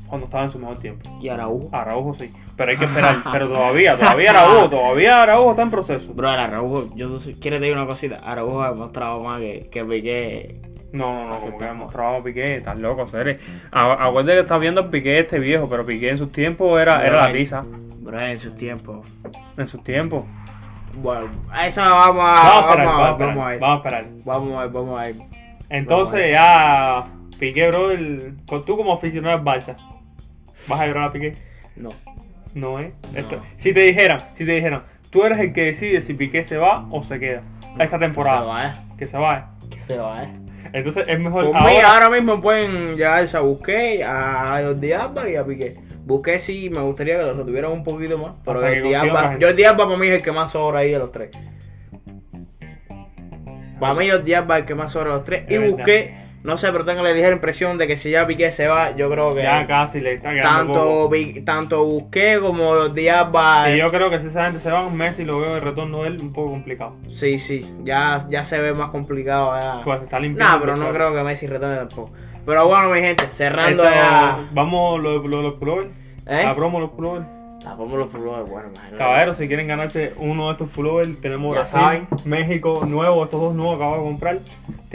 Cuando 0.07 0.25
estaba 0.25 0.43
en 0.45 0.51
su 0.51 0.59
mejor 0.59 0.79
tiempo. 0.79 1.09
Y 1.21 1.29
Araújo. 1.29 1.69
Araujo 1.75 2.13
sí, 2.13 2.31
pero 2.55 2.71
hay 2.71 2.77
que 2.77 2.85
esperar. 2.85 3.17
pero 3.31 3.47
todavía, 3.47 3.97
todavía 3.97 4.29
Araujo, 4.31 4.69
todavía 4.71 5.23
Araujo 5.23 5.49
está 5.51 5.61
en 5.63 5.69
proceso. 5.71 6.13
Bro, 6.13 6.29
el 6.33 6.39
Araújo, 6.39 6.95
yo 6.95 7.09
no 7.09 7.19
sé- 7.19 7.33
quiero 7.39 7.59
decir 7.59 7.73
una 7.75 7.85
cosita. 7.87 8.17
Araújo 8.23 8.61
ha 8.61 8.71
demostrado 8.71 9.21
más 9.23 9.39
que, 9.39 9.67
que 9.71 9.83
Piqué. 9.83 10.61
No, 10.93 11.13
no, 11.13 11.29
no, 11.29 11.39
como 11.39 11.57
que 11.57 11.65
demostraba 11.65 12.17
a 12.17 12.23
Piqué, 12.23 12.57
estás 12.57 12.79
loco, 12.79 13.07
seres. 13.07 13.41
Acuérdate 13.71 14.35
que 14.35 14.39
estás 14.41 14.59
viendo 14.59 14.81
a 14.81 14.89
Piqué 14.91 15.19
este 15.19 15.39
viejo, 15.39 15.69
pero 15.69 15.85
Piqué 15.85 16.09
en 16.09 16.17
sus 16.17 16.31
tiempos 16.31 16.79
era, 16.79 17.05
era 17.05 17.27
la 17.27 17.33
tiza. 17.33 17.63
Bro, 17.99 18.19
en 18.19 18.37
sus 18.37 18.55
tiempos. 18.55 19.05
En 19.57 19.67
sus 19.67 19.83
tiempos. 19.83 20.23
Bueno, 21.01 21.27
a 21.51 21.67
eso 21.67 21.81
vamos 21.81 22.23
a, 22.23 22.35
Vamos 22.35 22.55
a 22.55 22.59
esperar, 22.69 22.85
vamos, 22.87 23.19
vamos 23.19 23.43
a 23.45 23.49
ver. 23.49 23.59
Vamos 23.59 23.73
a 23.73 23.77
esperar. 23.77 24.05
Vamos 24.23 24.53
a 24.57 24.61
ver, 24.61 24.69
vamos 24.69 24.99
a 24.99 25.03
ver. 25.03 25.15
Entonces 25.69 26.31
ya 26.31 27.05
Piqué, 27.39 27.67
bro, 27.67 27.91
el, 27.91 28.35
con- 28.47 28.63
tú 28.63 28.77
como 28.77 28.93
aficionado 28.93 29.35
al 29.37 29.43
Barça, 29.43 29.75
¿vas 30.67 30.79
a 30.79 30.87
llorar 30.87 31.05
a 31.05 31.11
Piqué? 31.11 31.35
No. 31.75 31.89
No, 32.53 32.79
¿eh? 32.79 32.93
Esto- 33.13 33.41
si 33.57 33.73
te 33.73 33.81
dijeran, 33.81 34.19
si 34.35 34.45
te 34.45 34.53
dijeran, 34.53 34.83
tú 35.09 35.25
eres 35.25 35.39
el 35.39 35.51
que 35.51 35.63
decide 35.65 35.99
si 35.99 36.13
Piqué 36.13 36.45
se 36.45 36.55
va 36.55 36.85
o 36.91 37.03
se 37.03 37.19
queda 37.19 37.41
esta 37.79 37.99
temporada. 37.99 38.39
Que 38.39 38.45
se 38.45 38.47
va, 38.47 38.67
eh. 38.67 38.73
Que 38.97 39.07
se 39.07 39.17
va, 39.17 39.37
¿eh? 39.39 39.43
Que 39.69 39.79
se 39.81 39.97
va, 39.97 40.23
eh. 40.23 40.29
Entonces 40.73 41.07
es 41.07 41.19
mejor 41.19 41.51
Por 41.51 41.61
mí, 41.61 41.77
ahora 41.83 42.09
mismo 42.09 42.41
pueden 42.41 42.95
llevarse 42.95 43.37
a 43.37 43.41
Busqué, 43.41 44.03
a 44.03 44.61
Jordi 44.63 44.91
Alba 44.91 45.29
y 45.29 45.35
a 45.35 45.45
Piqué. 45.45 45.77
Busqué 46.05 46.37
sí, 46.39 46.69
me 46.69 46.81
gustaría 46.81 47.17
que 47.17 47.23
lo 47.23 47.33
retuvieran 47.33 47.71
un 47.71 47.83
poquito 47.83 48.17
más. 48.17 48.33
Pero 48.45 48.59
Hasta 48.59 48.75
Jordi 48.75 48.93
Alba. 48.93 49.37
Jordi 49.41 49.63
Alba 49.63 49.85
para 49.85 49.97
mí 49.97 50.07
es 50.07 50.13
el 50.13 50.21
que 50.21 50.31
más 50.31 50.51
sobra 50.51 50.79
ahí 50.79 50.91
de 50.91 50.99
los 50.99 51.11
tres. 51.11 51.29
Para 53.79 53.93
mí 53.93 54.09
Jordi 54.09 54.33
Alba 54.33 54.57
es 54.57 54.61
el 54.61 54.67
que 54.67 54.75
más 54.75 54.91
sobra 54.91 55.11
de 55.11 55.15
los 55.17 55.25
tres. 55.25 55.43
Es 55.47 55.53
Y 55.53 55.57
verdad. 55.57 55.71
Busqué, 55.77 56.17
no 56.45 56.57
sé, 56.57 56.71
pero 56.71 56.85
tengo 56.85 57.01
la 57.03 57.11
ligera 57.11 57.33
impresión 57.33 57.77
de 57.77 57.87
que 57.87 57.95
si 57.95 58.11
ya 58.11 58.25
Piqué 58.25 58.51
se 58.51 58.67
va, 58.67 58.91
yo 58.95 59.09
creo 59.09 59.33
que 59.35 59.43
ya 59.43 59.65
casi 59.65 59.99
le 59.99 60.13
está 60.13 60.29
quedando 60.29 61.11
tanto, 61.43 61.83
Busqué 61.85 62.37
como 62.39 62.73
Jordi 62.75 63.09
Alba... 63.09 63.69
Y 63.71 63.77
yo 63.79 63.89
creo 63.89 64.09
que 64.09 64.19
si 64.19 64.27
esa 64.27 64.45
gente 64.45 64.59
se 64.59 64.71
va, 64.71 64.89
Messi 64.89 65.25
lo 65.25 65.39
veo 65.39 65.55
el 65.57 65.61
retorno 65.61 66.03
de 66.03 66.09
él 66.09 66.21
un 66.21 66.31
poco 66.31 66.51
complicado. 66.51 66.93
Sí, 67.11 67.39
sí, 67.39 67.69
ya, 67.83 68.19
ya 68.29 68.45
se 68.45 68.59
ve 68.59 68.73
más 68.73 68.91
complicado. 68.91 69.59
Ya. 69.59 69.81
Pues 69.83 70.03
está 70.03 70.19
limpiando. 70.19 70.53
Nah, 70.53 70.59
pero 70.61 70.75
no 70.77 70.91
creo 70.93 71.13
que 71.13 71.23
Messi 71.23 71.47
retorne 71.47 71.75
tampoco. 71.77 72.11
Pero 72.45 72.67
bueno, 72.67 72.89
mi 72.89 72.99
gente, 72.99 73.25
cerrando 73.27 73.83
Esto- 73.83 73.95
ya. 73.95 74.45
Vamos 74.53 75.01
lo, 75.01 75.17
lo- 75.27 75.41
los 75.41 75.53
pullovers. 75.55 75.89
¿Eh? 76.27 76.43
La 76.43 76.55
promo 76.55 76.79
los 76.79 76.91
pullovers. 76.91 77.25
La 77.63 77.75
pongo 77.75 77.97
los 77.97 78.09
pullovers, 78.09 78.47
bueno, 78.47 78.67
imagínate. 78.69 78.95
Caballeros, 78.97 79.37
si 79.37 79.47
quieren 79.47 79.67
ganarse 79.67 80.13
uno 80.17 80.45
de 80.47 80.51
estos 80.51 80.69
pullovers, 80.69 81.19
tenemos 81.19 81.51
Ya 81.51 81.61
Brasil, 81.61 81.79
saben. 81.81 82.07
México, 82.23 82.83
nuevo, 82.85 83.23
estos 83.23 83.41
dos 83.41 83.55
nuevos 83.55 83.77
acabo 83.77 83.95
de 83.97 84.03
comprar. 84.03 84.37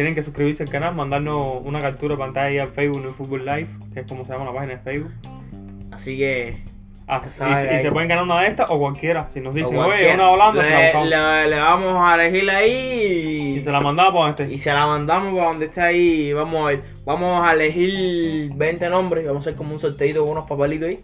Tienen 0.01 0.15
que 0.15 0.23
suscribirse 0.23 0.63
al 0.63 0.71
canal, 0.71 0.95
mandarnos 0.95 1.57
una 1.63 1.79
captura 1.79 2.15
de 2.15 2.19
pantalla 2.21 2.47
ahí 2.47 2.59
al 2.59 2.69
Facebook 2.69 3.03
New 3.03 3.13
Football 3.13 3.45
Live, 3.45 3.67
que 3.93 4.01
es 4.01 4.07
como 4.07 4.25
se 4.25 4.33
llama 4.33 4.47
la 4.47 4.53
página 4.55 4.77
de 4.77 4.81
Facebook. 4.81 5.13
Así 5.93 6.17
que. 6.17 6.63
Ah, 7.07 7.21
y, 7.71 7.75
y 7.75 7.79
se 7.81 7.93
pueden 7.93 8.09
ganar 8.09 8.25
una 8.25 8.41
de 8.41 8.47
estas 8.47 8.71
o 8.71 8.79
cualquiera. 8.79 9.29
Si 9.29 9.41
nos 9.41 9.55
dicen, 9.55 9.77
oye, 9.77 10.15
una 10.15 10.31
Holanda, 10.31 10.63
se 10.65 10.71
la 10.71 11.05
le, 11.05 11.43
le- 11.43 11.49
le 11.51 11.61
vamos 11.61 12.03
a 12.11 12.15
elegir 12.15 12.49
ahí 12.51 13.57
Y 13.59 13.61
se 13.61 13.71
la 13.71 13.81
mandamos 13.81 14.15
para 14.15 14.33
donde 14.33 14.55
y 14.55 14.57
se 14.57 14.73
la 14.73 14.87
mandamos 14.87 15.35
para 15.35 15.51
donde 15.51 15.67
esté 15.67 15.83
ahí. 15.83 16.33
Vamos 16.33 16.63
a 16.65 16.71
ver. 16.71 16.83
Vamos 17.05 17.47
a 17.47 17.53
elegir 17.53 18.53
20 18.55 18.89
nombres. 18.89 19.27
Vamos 19.27 19.41
a 19.47 19.51
hacer 19.51 19.55
como 19.59 19.75
un 19.75 19.81
sorteito 19.81 20.21
con 20.23 20.31
unos 20.31 20.49
papelitos 20.49 20.89
ahí. 20.89 21.01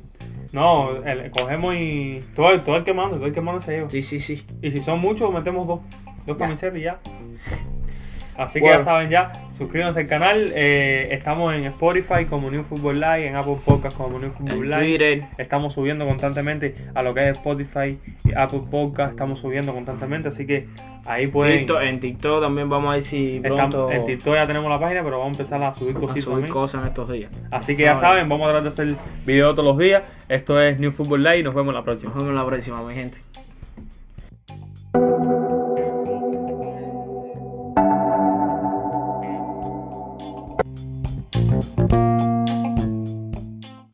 No, 0.53 1.05
el- 1.05 1.31
cogemos 1.33 1.75
y. 1.75 2.21
Todo, 2.35 2.51
el- 2.53 2.63
todo 2.65 2.77
el 2.77 2.85
que 2.85 2.95
manda, 2.95 3.17
todo 3.19 3.27
el 3.27 3.33
que 3.35 3.43
manda 3.43 3.61
se 3.61 3.73
lleva. 3.73 3.91
Sí, 3.91 4.01
sí, 4.01 4.21
sí. 4.21 4.47
Y 4.63 4.71
si 4.71 4.81
son 4.81 5.01
muchos, 5.01 5.31
metemos 5.35 5.67
dos. 5.67 5.81
Dos 6.25 6.37
Ya. 6.39 6.47
camisetas 6.47 6.79
y 6.79 6.83
ya. 6.83 6.99
Así 8.39 8.55
que 8.55 8.61
Bueno. 8.61 8.79
ya 8.79 8.85
saben 8.85 9.11
ya, 9.11 9.33
suscríbanse 9.53 10.01
al 10.01 10.07
canal. 10.07 10.53
eh, 10.55 11.09
estamos 11.13 11.55
en 11.55 11.65
Spotify 11.65 12.25
como 12.29 12.51
New 12.51 12.63
Football 12.65 13.01
Live, 13.01 13.27
en 13.29 13.37
Apple 13.37 13.57
Podcast 13.65 13.97
como 13.97 14.19
New 14.19 14.31
Football 14.31 14.65
En 14.65 14.71
Live. 14.71 14.81
Twitter. 14.99 15.23
Estamos 15.39 15.73
subiendo 15.73 16.07
constantemente 16.07 16.75
a 16.95 17.03
lo 17.03 17.15
que 17.15 17.29
es 17.31 17.37
Spotify 17.39 17.99
y 18.25 18.35
Apple 18.37 18.63
Podcast. 18.71 19.11
Estamos 19.13 19.39
subiendo 19.39 19.73
constantemente, 19.73 20.29
así 20.29 20.47
que 20.47 20.67
ahí 21.07 21.27
pueden. 21.29 21.61
TikTok, 21.61 21.81
en 21.83 22.01
TikTok 22.01 22.43
también 22.43 22.69
vamos 22.69 22.91
a 22.91 22.93
ver 22.95 23.03
si 23.03 23.37
Estamos- 23.37 23.57
pronto 23.59 23.91
en 23.93 24.05
TikTok 24.05 24.35
ya 24.35 24.47
tenemos 24.47 24.71
la 24.71 24.79
página, 24.79 25.03
pero 25.03 25.19
vamos 25.19 25.37
a 25.39 25.43
empezar 25.43 25.63
a 25.63 25.73
subir 25.73 25.97
a 25.97 26.01
cositas 26.01 26.23
subir 26.25 26.35
también. 26.37 26.53
cosas 26.53 26.83
en 26.83 26.89
estos 26.89 27.11
días. 27.11 27.31
Así 27.51 27.77
que 27.77 27.85
ya 27.85 27.97
saben, 27.97 28.29
vamos 28.29 28.45
a 28.49 28.53
tratar 28.53 28.63
de 28.65 28.69
hacer 28.69 28.95
videos 29.25 29.55
todos 29.55 29.67
los 29.69 29.79
días. 29.79 30.03
Esto 30.29 30.61
es 30.61 30.79
New 30.79 30.93
Football 30.93 31.23
Live 31.23 31.39
y 31.39 31.43
nos 31.43 31.55
vemos 31.55 31.73
la 31.73 31.83
próxima. 31.83 32.13
Nos 32.15 32.23
vemos 32.25 32.35
la 32.39 32.47
próxima, 32.47 32.83
mi 32.83 32.95
gente. 32.95 33.19